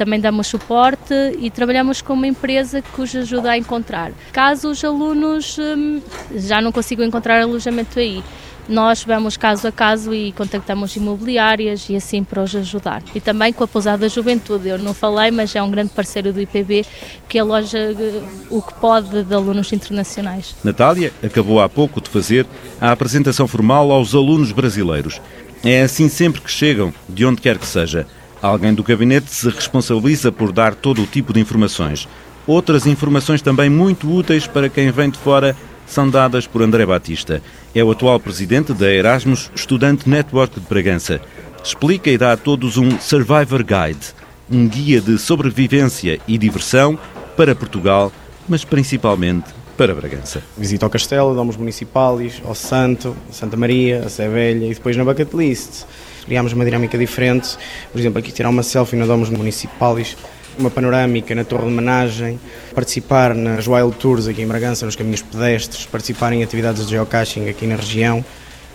[0.00, 4.12] Também damos suporte e trabalhamos com uma empresa que os ajuda a encontrar.
[4.32, 6.00] Caso os alunos um,
[6.36, 8.24] já não consigam encontrar alojamento aí,
[8.66, 13.02] nós vamos caso a caso e contactamos imobiliárias e assim para os ajudar.
[13.14, 16.40] E também com a Pousada Juventude, eu não falei, mas é um grande parceiro do
[16.40, 16.86] IPB
[17.28, 20.56] que aloja eh, o que pode de alunos internacionais.
[20.64, 22.46] Natália acabou há pouco de fazer
[22.80, 25.20] a apresentação formal aos alunos brasileiros.
[25.62, 28.06] É assim sempre que chegam, de onde quer que seja.
[28.42, 32.08] Alguém do gabinete se responsabiliza por dar todo o tipo de informações.
[32.46, 35.54] Outras informações também muito úteis para quem vem de fora
[35.86, 37.42] são dadas por André Batista.
[37.74, 41.20] É o atual presidente da Erasmus Student Network de Bragança.
[41.62, 44.14] Explica e dá a todos um Survivor Guide,
[44.50, 46.98] um guia de sobrevivência e diversão
[47.36, 48.10] para Portugal,
[48.48, 50.42] mas principalmente para Bragança.
[50.56, 55.04] Visita ao Castelo, Domos Municipais, ao Santo, Santa Maria, a Sé Velha e depois na
[55.04, 55.84] bucket list.
[56.30, 57.58] Criámos uma dinâmica diferente,
[57.90, 60.16] por exemplo, aqui tirar uma selfie na Domos Municipais
[60.56, 62.38] uma panorâmica na Torre de Homenagem,
[62.72, 67.48] participar nas Wild Tours aqui em Bragança, nos caminhos pedestres, participar em atividades de geocaching
[67.48, 68.24] aqui na região.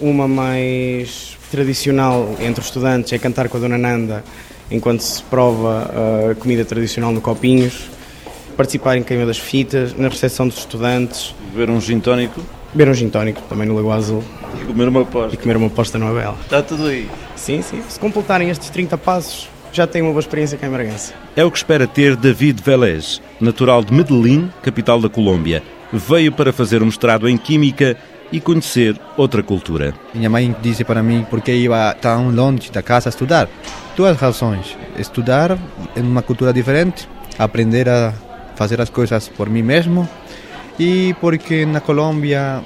[0.02, 4.22] Uma mais tradicional entre os estudantes é cantar com a Dona Nanda
[4.70, 7.90] enquanto se prova a comida tradicional no Copinhos,
[8.58, 11.34] participar em queima das fitas, na recepção dos estudantes.
[11.54, 12.42] Beber um gin tónico?
[12.74, 14.22] Beber um gin tónico também no Lago Azul.
[14.62, 15.34] E comer uma posta.
[15.34, 16.36] E comer uma posta no Abel.
[16.44, 17.08] Está tudo aí?
[17.36, 17.82] Sim, sim.
[17.88, 21.14] Se completarem estes 30 passos, já tem uma boa experiência cá em Bragança.
[21.36, 25.62] É o que espera ter David Vélez, natural de Medellín, capital da Colômbia.
[25.92, 27.98] Veio para fazer um mestrado em Química
[28.32, 29.94] e conhecer outra cultura.
[30.14, 33.50] Minha mãe disse para mim porque ia tão longe da casa a estudar.
[33.96, 34.78] Duas razões.
[34.98, 35.58] Estudar
[35.96, 38.14] em uma cultura diferente, aprender a
[38.56, 40.08] fazer as coisas por mim mesmo
[40.80, 42.64] e porque na Colômbia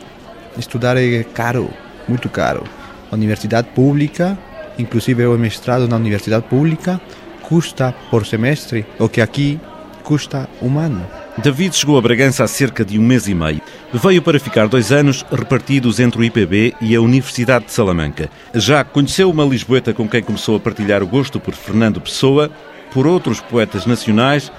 [0.57, 1.69] estudar é caro,
[2.07, 2.63] muito caro.
[3.11, 4.37] Universidade pública
[4.79, 6.99] inclusive o mestrado na universidade pública,
[7.41, 9.59] custa por semestre o que aqui
[10.03, 11.05] custa um ano.
[11.37, 13.61] David chegou a Bragança há cerca de um mês e meio.
[13.93, 18.29] Veio para ficar dois anos repartidos entre o IPB e a Universidade de Salamanca.
[18.53, 22.49] Já conheceu uma lisboeta com quem começou a partilhar o gosto por Fernando Pessoa,
[22.91, 24.51] por outros poetas nacionais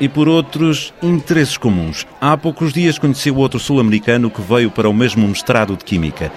[0.00, 2.06] e por outros interesses comuns.
[2.20, 6.30] Há poucos dias conheceu outro sul-americano que veio para o mesmo mestrado de Química.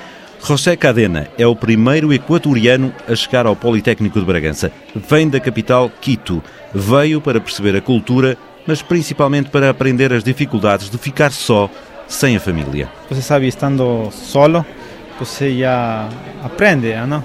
[0.43, 4.71] José Cadena é o primeiro equatoriano a chegar ao Politécnico de Bragança.
[4.95, 6.43] Vem da capital Quito.
[6.73, 11.69] Veio para perceber a cultura, mas principalmente para aprender as dificuldades de ficar só,
[12.07, 12.89] sem a família.
[13.07, 14.65] Você sabe, estando solo,
[15.19, 16.09] você já
[16.43, 17.23] aprende, não?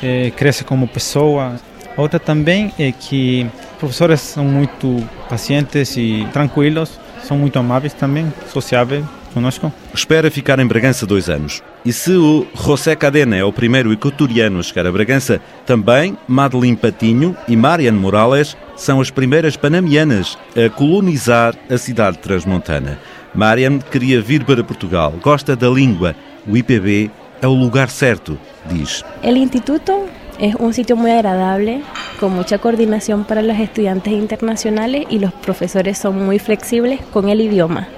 [0.00, 1.56] É, cresce como pessoa.
[1.96, 8.32] Outra também é que os professores são muito pacientes e tranquilos, são muito amáveis também,
[8.52, 9.72] sociáveis conosco.
[9.92, 11.62] Espera ficar em Bragança dois anos.
[11.84, 16.76] E se o José Cadena é o primeiro equatoriano a chegar a Bragança, também Madeline
[16.76, 22.98] Patinho e Mariane Morales são as primeiras panamianas a colonizar a cidade transmontana.
[23.34, 26.14] Mariane queria vir para Portugal, gosta da língua.
[26.46, 27.10] O IPB
[27.42, 29.04] é o lugar certo, diz.
[29.22, 30.06] O Instituto
[30.38, 31.82] es un sitio muy agradable,
[32.18, 37.40] con mucha coordinación para los estudiantes internacionales y los profesores son muy flexibles con el
[37.40, 37.88] idioma.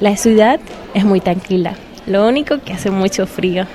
[0.00, 0.60] La ciudad
[0.94, 1.74] es muy tranquila,
[2.06, 3.66] lo único que hace mucho frío.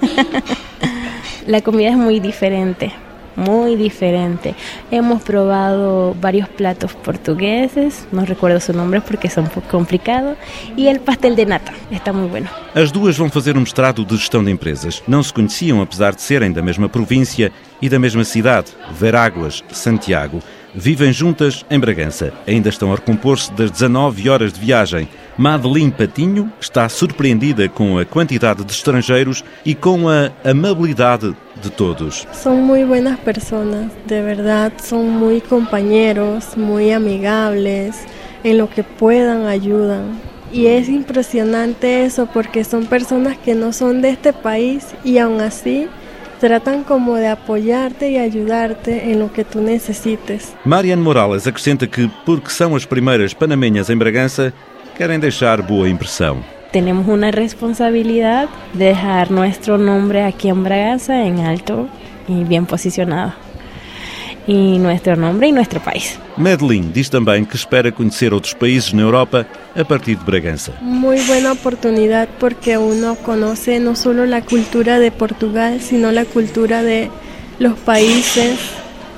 [1.46, 2.90] la comida es muy diferente,
[3.36, 4.54] muy diferente.
[4.90, 10.38] Hemos probado varios platos portugueses, no recuerdo su nombre porque poco complicados,
[10.74, 12.48] e el pastel de nata, está muito bueno.
[12.74, 15.02] As duas vão fazer um mestrado de gestão de empresas.
[15.06, 17.52] Não se conheciam, apesar de serem da mesma província
[17.82, 20.40] e da mesma cidade, Veráguas, Santiago.
[20.74, 22.32] Vivem juntas em Bragança.
[22.46, 25.08] Ainda estão a recompor-se das 19 horas de viagem.
[25.38, 32.26] Madeline Patinho está surpreendida com a quantidade de estrangeiros e com a amabilidade de todos.
[32.32, 38.04] São muito buenas pessoas, de verdade, são muito companheiros, muito amigáveis,
[38.42, 40.18] em lo que puedan ayudan.
[40.52, 45.40] Y es impresionante eso porque son personas que no son de este país y aún
[45.40, 45.88] así
[46.38, 50.54] tratan como de apoiar-te e ajudar-te em lo que tu necessites.
[50.64, 54.52] Mariane Morales acrescenta que, porque são as primeiras panamenhas em Bragança,
[54.98, 56.44] querem deixar boa impressão.
[56.72, 61.88] Temos uma responsabilidade de deixar nosso nome aqui em Bragança em alto
[62.28, 63.32] e bem posicionado.
[64.48, 66.18] e nosso nome e nosso país.
[66.36, 70.72] Madeline diz também que espera conhecer outros países na Europa a partir de Bragança.
[70.80, 76.82] Muito boa oportunidade porque uno conhece não só a cultura de Portugal, sino a cultura
[76.82, 77.10] de
[77.60, 78.58] los países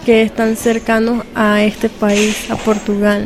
[0.04, 3.22] que estão cercanos a este país, a Portugal.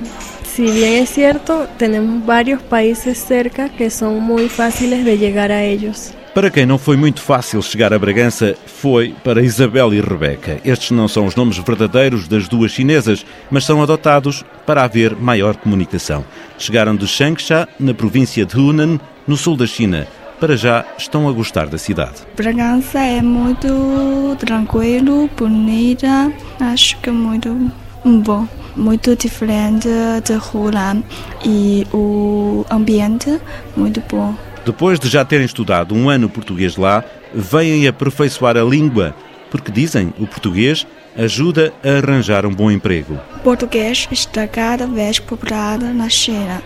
[0.54, 5.64] Si bien es cierto, tenemos varios países cerca que son muy fáciles de llegar a
[5.64, 6.14] ellos.
[6.32, 10.60] Para quem não foi muito fácil chegar a Bragança, foi para Isabel e Rebeca.
[10.64, 15.56] Estes não são os nomes verdadeiros das duas chinesas, mas são adotados para haver maior
[15.56, 16.24] comunicação.
[16.56, 20.06] Chegaram de Changsha, na província de Hunan, no sul da China.
[20.38, 22.22] Para já estão a gostar da cidade.
[22.36, 27.72] Bragança é muito tranquilo, bonita, acho que é muito
[28.04, 28.46] bom.
[28.76, 29.88] Muito diferente
[30.24, 31.02] de Hunan
[31.44, 33.40] e o ambiente
[33.76, 34.34] muito bom.
[34.64, 39.14] Depois de já terem estudado um ano português lá, vêm aperfeiçoar a língua,
[39.50, 43.18] porque dizem o português ajuda a arranjar um bom emprego.
[43.36, 46.62] O português está cada vez popular na China.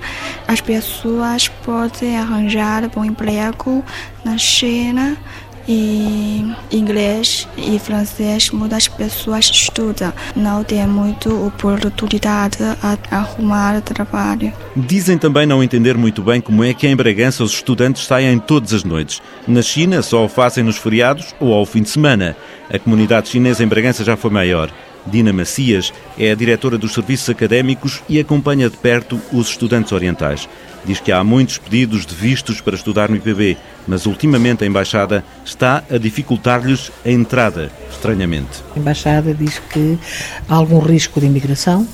[0.47, 3.85] As pessoas podem arranjar bom emprego
[4.25, 5.17] na China
[5.69, 10.13] e inglês e francês muitas pessoas estudam.
[10.35, 14.53] Não tem muito oportunidade a arrumar trabalho.
[14.75, 18.73] Dizem também não entender muito bem como é que em Bragança os estudantes saem todas
[18.73, 19.21] as noites.
[19.47, 22.35] Na China só o fazem nos feriados ou ao fim de semana.
[22.73, 24.71] A comunidade chinesa em Bragança já foi maior.
[25.07, 30.49] Dina Macias é a diretora dos serviços académicos e acompanha de perto os estudantes orientais.
[30.85, 35.25] Diz que há muitos pedidos de vistos para estudar no IPB, mas ultimamente a Embaixada
[35.45, 38.63] está a dificultar-lhes a entrada, estranhamente.
[38.75, 39.99] A Embaixada diz que
[40.49, 41.87] há algum risco de imigração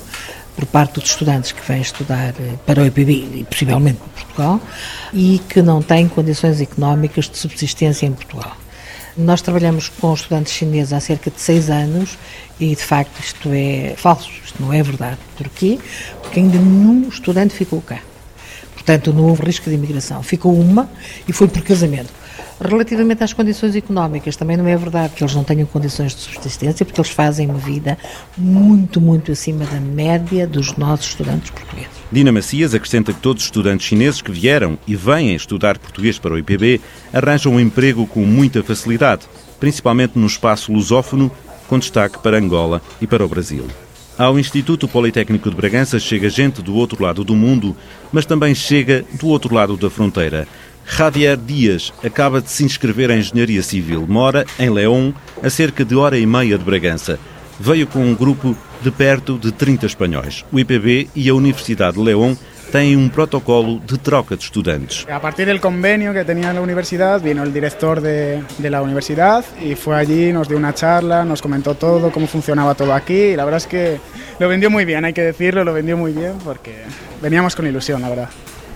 [0.55, 4.61] por parte dos estudantes que vêm estudar eh, para o IPB e possivelmente para Portugal
[5.13, 8.57] e que não têm condições económicas de subsistência em Portugal.
[9.17, 12.19] Nós trabalhamos com estudantes chineses há cerca de seis anos
[12.59, 15.19] e, de facto, isto é falso, isto não é verdade.
[15.37, 15.79] Porquê?
[16.21, 18.01] Porque ainda nenhum estudante ficou cá.
[18.85, 20.23] Portanto, não houve risco de imigração.
[20.23, 20.91] Ficou uma
[21.27, 22.13] e foi por casamento.
[22.61, 26.85] Relativamente às condições económicas, também não é verdade que eles não tenham condições de subsistência,
[26.85, 27.99] porque eles fazem uma vida
[28.37, 31.91] muito, muito acima da média dos nossos estudantes portugueses.
[32.13, 36.35] Dina Macias acrescenta que todos os estudantes chineses que vieram e vêm estudar português para
[36.35, 36.81] o IPB
[37.13, 39.27] arranjam um emprego com muita facilidade,
[39.59, 41.31] principalmente no espaço lusófono,
[41.67, 43.67] com destaque para Angola e para o Brasil.
[44.17, 47.77] Ao Instituto Politécnico de Bragança chega gente do outro lado do mundo,
[48.13, 50.47] mas também chega do outro lado da fronteira.
[50.87, 54.07] Javier Dias acaba de se inscrever em Engenharia Civil.
[54.07, 57.19] Mora em León, a cerca de hora e meia de Bragança.
[57.59, 60.45] Veio com um grupo de perto de 30 espanhóis.
[60.53, 62.37] O IPB e a Universidade de León
[62.71, 65.07] têm um protocolo de troca de estudantes.
[65.09, 69.47] A partir do convênio que tinha na universidade, vino o diretor de, de la universidade
[69.61, 73.35] e foi allí, nos deu uma charla, nos comentou todo, como funcionava todo aqui.
[73.35, 74.01] E a verdade é que
[74.39, 76.85] lo vendió muy bien, hay que decirlo, lo vendió muy bien porque
[77.23, 78.29] veníamos con ilusión, la verdad.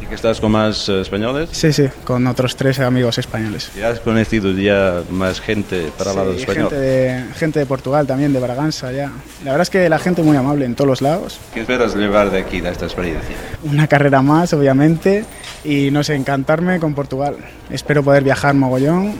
[0.09, 1.51] ¿Y que estás con más uh, españoles?
[1.53, 3.71] Sí, sí, con otros tres amigos españoles.
[3.77, 6.71] ¿Y has conocido ya más gente para sí, hablar de español?
[6.71, 9.13] Gente de, gente de Portugal también, de Braganza ya.
[9.45, 11.39] La verdad es que la gente muy amable en todos los lados.
[11.53, 13.37] ¿Qué esperas llevar de aquí, de esta experiencia?
[13.65, 15.27] Una carrera más, obviamente,
[15.63, 17.37] y no sé, encantarme con Portugal.
[17.69, 19.13] Espero poder viajar mogollón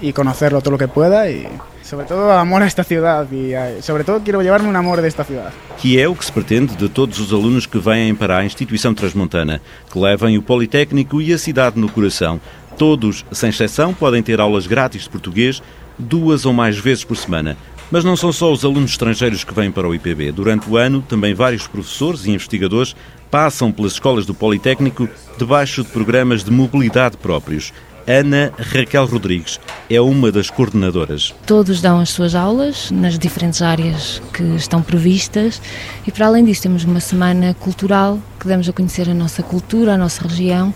[0.00, 1.48] y conocerlo todo lo que pueda y
[1.90, 5.52] sobre todo amor a esta cidade e sobre todo levar-me um amor desta cidade.
[5.76, 8.94] Que é o que se pretende de todos os alunos que vêm para a instituição
[8.94, 12.40] transmontana, que levem o Politécnico e a cidade no coração.
[12.78, 15.60] Todos, sem exceção, podem ter aulas grátis de português
[15.98, 17.56] duas ou mais vezes por semana.
[17.90, 20.30] Mas não são só os alunos estrangeiros que vêm para o IPB.
[20.30, 22.94] Durante o ano, também vários professores e investigadores
[23.28, 27.72] passam pelas escolas do Politécnico debaixo de programas de mobilidade próprios.
[28.06, 31.34] Ana Raquel Rodrigues é uma das coordenadoras.
[31.46, 35.60] Todos dão as suas aulas nas diferentes áreas que estão previstas
[36.06, 39.94] e, para além disso, temos uma semana cultural que damos a conhecer a nossa cultura,
[39.94, 40.72] a nossa região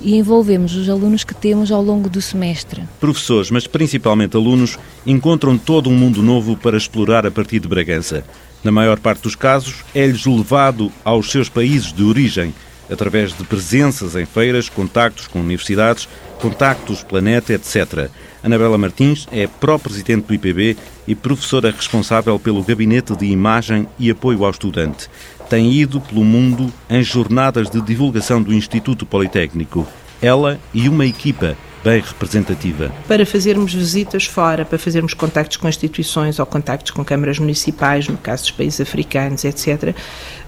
[0.00, 2.82] e envolvemos os alunos que temos ao longo do semestre.
[3.00, 8.24] Professores, mas principalmente alunos, encontram todo um mundo novo para explorar a partir de Bragança.
[8.62, 12.52] Na maior parte dos casos, é-lhes levado aos seus países de origem
[12.90, 16.08] através de presenças em feiras, contactos com universidades,
[16.40, 18.08] contactos Planeta, etc.
[18.42, 24.44] Anabela Martins é pró-presidente do IPB e professora responsável pelo Gabinete de Imagem e Apoio
[24.44, 25.08] ao Estudante.
[25.48, 29.86] Tem ido pelo mundo em jornadas de divulgação do Instituto Politécnico.
[30.20, 32.90] Ela e uma equipa bem representativa.
[33.06, 38.16] Para fazermos visitas fora, para fazermos contactos com instituições ou contactos com câmaras municipais, no
[38.16, 39.94] caso dos países africanos, etc.,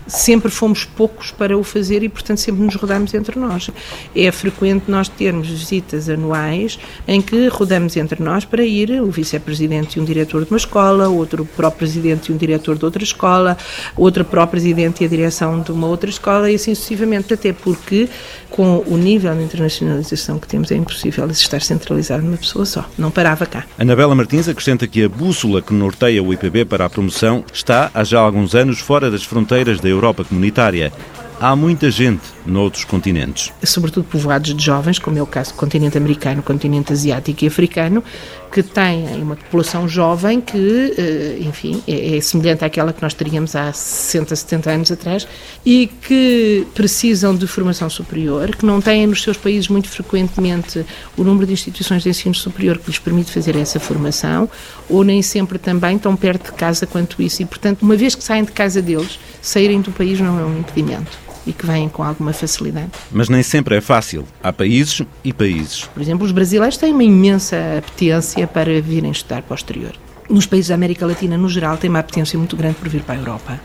[0.08, 3.70] sempre fomos poucos para o fazer e, portanto, sempre nos rodamos entre nós.
[4.16, 9.98] É frequente nós termos visitas anuais em que rodamos entre nós para ir o vice-presidente
[9.98, 13.56] e um diretor de uma escola, outro pró-presidente e um diretor de outra escola,
[13.96, 18.08] outra pró-presidente e a direção de uma outra escola e assim sucessivamente, até porque
[18.48, 22.88] com o nível de internacionalização que temos é impossível estar centralizado numa pessoa só.
[22.96, 23.66] Não parava cá.
[23.78, 28.02] Anabela Martins acrescenta que a bússola que norteia o IPB para a promoção está há
[28.02, 29.97] já alguns anos fora das fronteiras da Europa
[30.28, 30.92] comunitária
[31.40, 33.52] há muita gente noutros continentes.
[33.62, 38.02] Sobretudo povoados de jovens, como é o caso do continente americano, continente asiático e africano,
[38.50, 43.54] que têm uma população jovem que, eh, enfim, é, é semelhante àquela que nós teríamos
[43.54, 45.28] há 60, 70 anos atrás
[45.64, 50.84] e que precisam de formação superior, que não têm nos seus países muito frequentemente
[51.16, 54.48] o número de instituições de ensino superior que lhes permite fazer essa formação,
[54.88, 57.42] ou nem sempre também tão perto de casa quanto isso.
[57.42, 60.58] E, portanto, uma vez que saem de casa deles, saírem do país não é um
[60.58, 62.90] impedimento e que vêm com alguma facilidade.
[63.10, 64.24] Mas nem sempre é fácil.
[64.42, 65.84] Há países e países.
[65.86, 69.92] Por exemplo, os brasileiros têm uma imensa apetência para virem estudar para o exterior.
[70.28, 73.14] Nos países da América Latina, no geral, têm uma apetência muito grande por vir para
[73.14, 73.60] a Europa.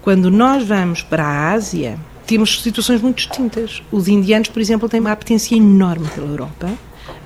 [0.00, 3.82] Quando nós vamos para a Ásia, temos situações muito distintas.
[3.92, 6.70] Os indianos, por exemplo, têm uma apetência enorme pela Europa,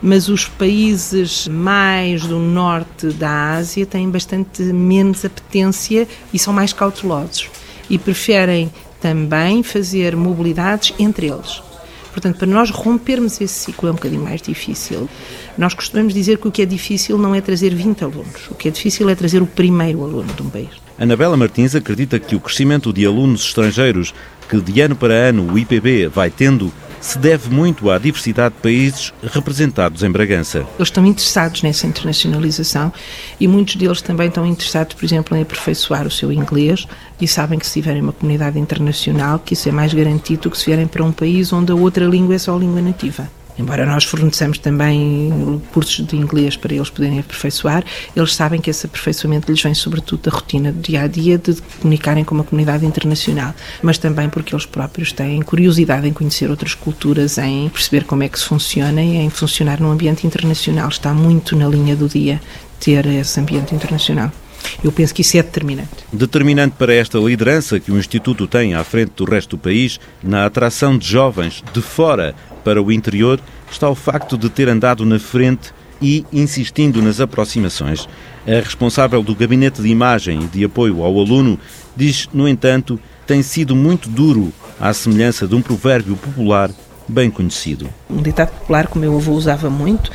[0.03, 6.73] mas os países mais do norte da Ásia têm bastante menos apetência e são mais
[6.73, 7.49] cautelosos
[7.89, 11.63] e preferem também fazer mobilidades entre eles.
[12.13, 15.09] Portanto, para nós rompermos esse ciclo é um bocadinho mais difícil.
[15.57, 18.69] Nós costumamos dizer que o que é difícil não é trazer 20 alunos, o que
[18.69, 20.71] é difícil é trazer o primeiro aluno de um país.
[20.99, 24.13] Anabela Martins acredita que o crescimento de alunos estrangeiros
[24.49, 28.61] que de ano para ano o IPB vai tendo se deve muito à diversidade de
[28.61, 30.59] países representados em Bragança.
[30.59, 32.93] Eles estão interessados nessa internacionalização
[33.39, 36.87] e muitos deles também estão interessados, por exemplo, em aperfeiçoar o seu inglês
[37.21, 40.59] e sabem que se tiverem uma comunidade internacional, que isso é mais garantido do que
[40.59, 43.38] se vierem para um país onde a outra língua é só a língua nativa.
[43.59, 47.85] Embora nós forneçamos também cursos de inglês para eles poderem aperfeiçoar,
[48.15, 51.57] eles sabem que esse aperfeiçoamento lhes vem sobretudo da rotina do dia a dia de
[51.81, 56.75] comunicarem com uma comunidade internacional, mas também porque eles próprios têm curiosidade em conhecer outras
[56.75, 60.89] culturas, em perceber como é que se funciona e em funcionar num ambiente internacional.
[60.89, 62.41] Está muito na linha do dia
[62.79, 64.31] ter esse ambiente internacional.
[64.83, 65.89] Eu penso que isso é determinante.
[66.13, 70.47] Determinante para esta liderança que o Instituto tem à frente do resto do país na
[70.47, 72.35] atração de jovens de fora
[72.65, 73.41] para o interior
[73.71, 78.09] está o facto de ter andado na frente e insistindo nas aproximações.
[78.47, 81.59] A responsável do Gabinete de Imagem e de Apoio ao Aluno
[81.97, 86.71] diz, no entanto, tem sido muito duro, à semelhança de um provérbio popular
[87.09, 87.89] bem conhecido.
[88.09, 90.11] Um ditado popular que o meu avô usava muito,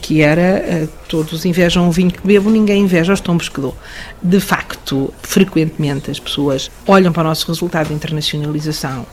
[0.00, 3.76] que era uh, todos invejam o vinho que bebo, ninguém inveja os tombos que dou.
[4.22, 9.06] De facto, frequentemente as pessoas olham para o nosso resultado de internacionalização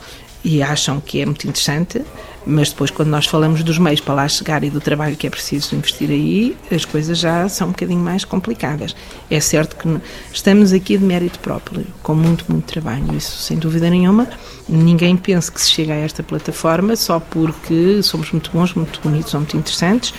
[0.44, 2.02] e acham que é muito interessante,
[2.46, 5.30] mas depois, quando nós falamos dos meios para lá chegar e do trabalho que é
[5.30, 8.96] preciso investir aí, as coisas já são um bocadinho mais complicadas.
[9.30, 10.00] É certo que
[10.32, 14.28] estamos aqui de mérito próprio, com muito, muito trabalho, isso sem dúvida nenhuma.
[14.70, 19.34] Ninguém pensa que se chega a esta plataforma só porque somos muito bons, muito bonitos
[19.34, 20.14] ou muito interessantes.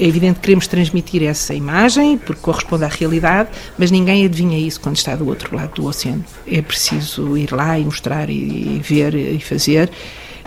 [0.00, 4.80] É evidente que queremos transmitir essa imagem, porque corresponde à realidade, mas ninguém adivinha isso
[4.80, 6.24] quando está do outro lado do oceano.
[6.46, 9.90] É preciso ir lá e mostrar e ver e fazer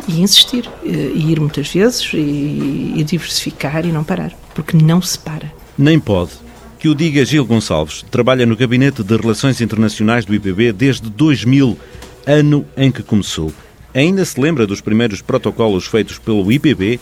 [0.07, 5.01] e insistir, eh, e ir muitas vezes e, e diversificar e não parar, porque não
[5.01, 5.51] se para.
[5.77, 6.31] Nem pode.
[6.79, 11.77] Que o diga Gil Gonçalves, trabalha no Gabinete de Relações Internacionais do IPB desde 2000,
[12.25, 13.53] ano em que começou.
[13.93, 16.99] Ainda se lembra dos primeiros protocolos feitos pelo IPB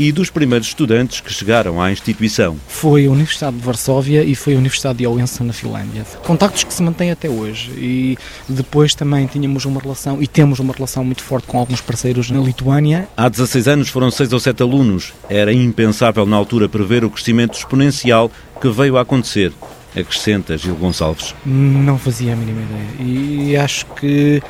[0.00, 2.56] e dos primeiros estudantes que chegaram à instituição.
[2.66, 6.06] Foi a Universidade de Varsóvia e foi a Universidade de Odense na Finlândia.
[6.24, 10.72] Contactos que se mantêm até hoje e depois também tínhamos uma relação e temos uma
[10.72, 13.06] relação muito forte com alguns parceiros na Lituânia.
[13.14, 15.12] Há 16 anos foram 6 ou 7 alunos.
[15.28, 19.52] Era impensável na altura prever o crescimento exponencial que veio a acontecer.
[19.94, 21.34] Acrescenta Gil Gonçalves.
[21.44, 24.40] Não fazia a mínima ideia e acho que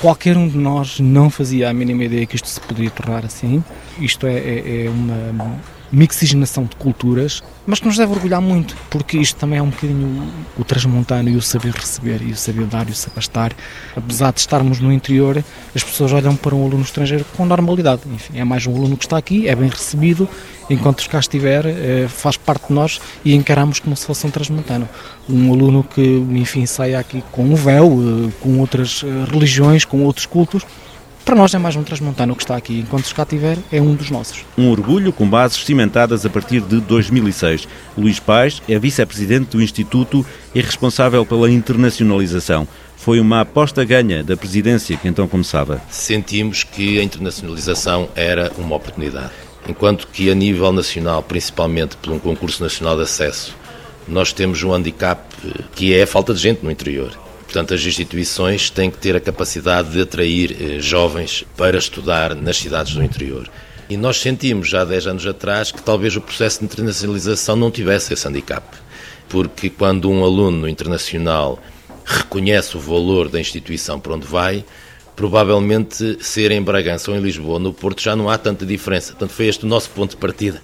[0.00, 3.64] Qualquer um de nós não fazia a mínima ideia que isto se poderia tornar assim.
[3.98, 5.58] Isto é, é, é uma
[5.94, 10.28] mixigenação de culturas, mas que nos deve orgulhar muito, porque isto também é um bocadinho
[10.58, 13.52] o, transmontano e o saber receber e o saber dar e o saber estar.
[13.96, 15.42] Apesar de estarmos no interior,
[15.74, 18.02] as pessoas olham para um aluno estrangeiro com normalidade.
[18.06, 20.28] Enfim, é mais um aluno que está aqui, é bem recebido,
[20.68, 24.88] enquanto cá estiver, é, faz parte de nós e encaramos como se fosse um transmontano.
[25.28, 30.02] Um aluno que, enfim, saia aqui com um véu, eh, com outras eh, religiões, com
[30.02, 30.64] outros cultos,
[31.24, 34.10] Para nós é mais um transmontano que está aqui, enquanto cá estiver, é um dos
[34.10, 34.44] nossos.
[34.58, 37.66] Um orgulho com bases cimentadas a partir de 2006.
[37.96, 42.68] Luís Pais é vice-presidente do Instituto e responsável pela internacionalização.
[42.98, 45.80] Foi uma aposta ganha da presidência que então começava.
[45.88, 49.32] Sentimos que a internacionalização era uma oportunidade.
[49.66, 53.56] Enquanto que a nível nacional, principalmente por um concurso nacional de acesso,
[54.06, 55.22] nós temos um handicap
[55.74, 57.23] que é a falta de gente no interior.
[57.54, 62.56] Portanto, as instituições têm que ter a capacidade de atrair eh, jovens para estudar nas
[62.56, 63.48] cidades do interior.
[63.88, 67.70] E nós sentimos já há 10 anos atrás que talvez o processo de internacionalização não
[67.70, 68.66] tivesse esse handicap.
[69.28, 71.62] Porque quando um aluno internacional
[72.04, 74.64] reconhece o valor da instituição para onde vai,
[75.14, 79.12] provavelmente ser em Bragança ou em Lisboa, no Porto, já não há tanta diferença.
[79.12, 80.60] Portanto, foi este o nosso ponto de partida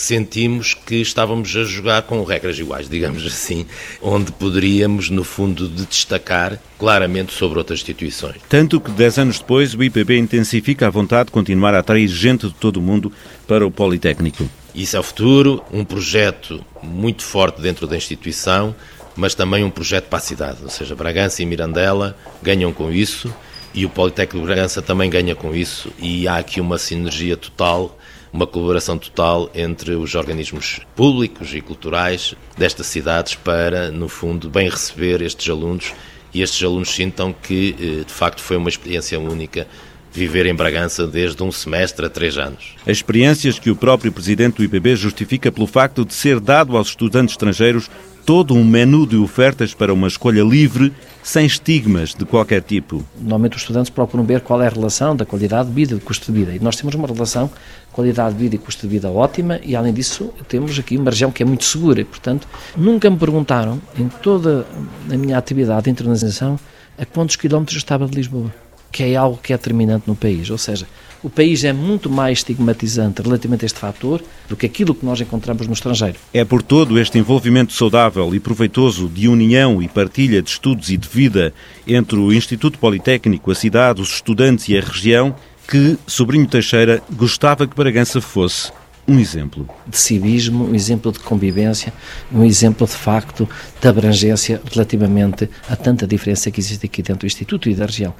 [0.00, 3.66] sentimos que estávamos a jogar com regras iguais, digamos assim,
[4.00, 8.36] onde poderíamos, no fundo, de destacar claramente sobre outras instituições.
[8.48, 12.46] Tanto que, dez anos depois, o IPB intensifica a vontade de continuar a atrair gente
[12.46, 13.12] de todo o mundo
[13.46, 14.48] para o Politécnico.
[14.74, 18.74] Isso é o futuro, um projeto muito forte dentro da instituição,
[19.14, 23.32] mas também um projeto para a cidade, ou seja, Bragança e Mirandela ganham com isso
[23.74, 27.98] e o Politécnico de Bragança também ganha com isso e há aqui uma sinergia total
[28.32, 34.68] uma colaboração total entre os organismos públicos e culturais destas cidades para, no fundo, bem
[34.68, 35.92] receber estes alunos
[36.32, 39.66] e estes alunos sintam que, eh, de facto, foi uma experiência única
[40.12, 42.74] viver em Bragança desde um semestre a três anos.
[42.86, 47.34] Experiências que o próprio presidente do IPB justifica pelo facto de ser dado aos estudantes
[47.34, 47.88] estrangeiros
[48.30, 53.04] todo um menu de ofertas para uma escolha livre, sem estigmas de qualquer tipo.
[53.18, 56.00] Normalmente os estudantes procuram ver qual é a relação da qualidade de vida e do
[56.00, 56.54] custo de vida.
[56.54, 57.50] E nós temos uma relação
[57.90, 61.32] qualidade de vida e custo de vida ótima e, além disso, temos aqui uma região
[61.32, 62.02] que é muito segura.
[62.02, 64.64] E, portanto, nunca me perguntaram, em toda
[65.12, 66.56] a minha atividade de internacionalização,
[66.96, 68.54] a quantos quilómetros estava de Lisboa,
[68.92, 70.48] que é algo que é determinante no país.
[70.50, 70.86] Ou seja,
[71.22, 75.20] o país é muito mais estigmatizante relativamente a este fator do que aquilo que nós
[75.20, 76.16] encontramos no estrangeiro.
[76.32, 80.96] É por todo este envolvimento saudável e proveitoso de união e partilha de estudos e
[80.96, 81.52] de vida
[81.86, 85.34] entre o Instituto Politécnico, a cidade, os estudantes e a região
[85.68, 88.72] que Sobrinho Teixeira gostava que Bragança fosse
[89.06, 89.68] um exemplo.
[89.86, 91.92] De civismo, um exemplo de convivência,
[92.32, 93.48] um exemplo de facto
[93.80, 98.14] de abrangência relativamente a tanta diferença que existe aqui dentro do Instituto e da região.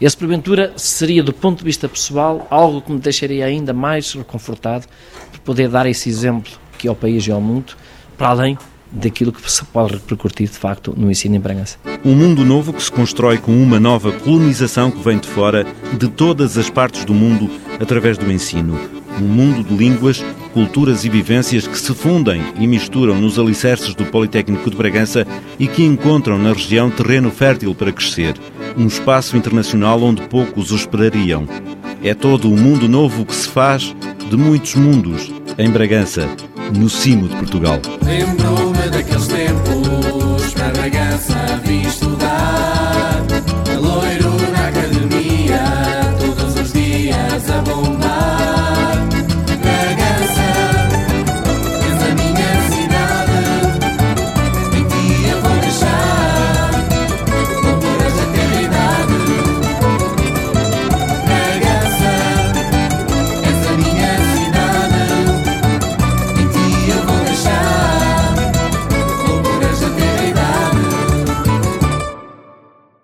[0.00, 4.86] Esse, porventura, seria, do ponto de vista pessoal, algo que me deixaria ainda mais reconfortado
[5.32, 7.74] por poder dar esse exemplo que ao país e ao mundo,
[8.18, 8.58] para além
[8.94, 11.78] daquilo que se pode repercutir de facto no ensino em Bragança.
[12.04, 15.66] Um mundo novo que se constrói com uma nova colonização que vem de fora,
[15.98, 19.03] de todas as partes do mundo, através do ensino.
[19.20, 24.04] Um mundo de línguas, culturas e vivências que se fundem e misturam nos alicerces do
[24.04, 25.26] Politécnico de Bragança
[25.58, 28.34] e que encontram na região terreno fértil para crescer.
[28.76, 31.46] Um espaço internacional onde poucos o esperariam.
[32.02, 33.94] É todo o mundo novo que se faz
[34.28, 36.28] de muitos mundos, em Bragança,
[36.76, 37.80] no cimo de Portugal.
[38.02, 42.13] Lembrou-me daqueles tempos, Bragança vinha.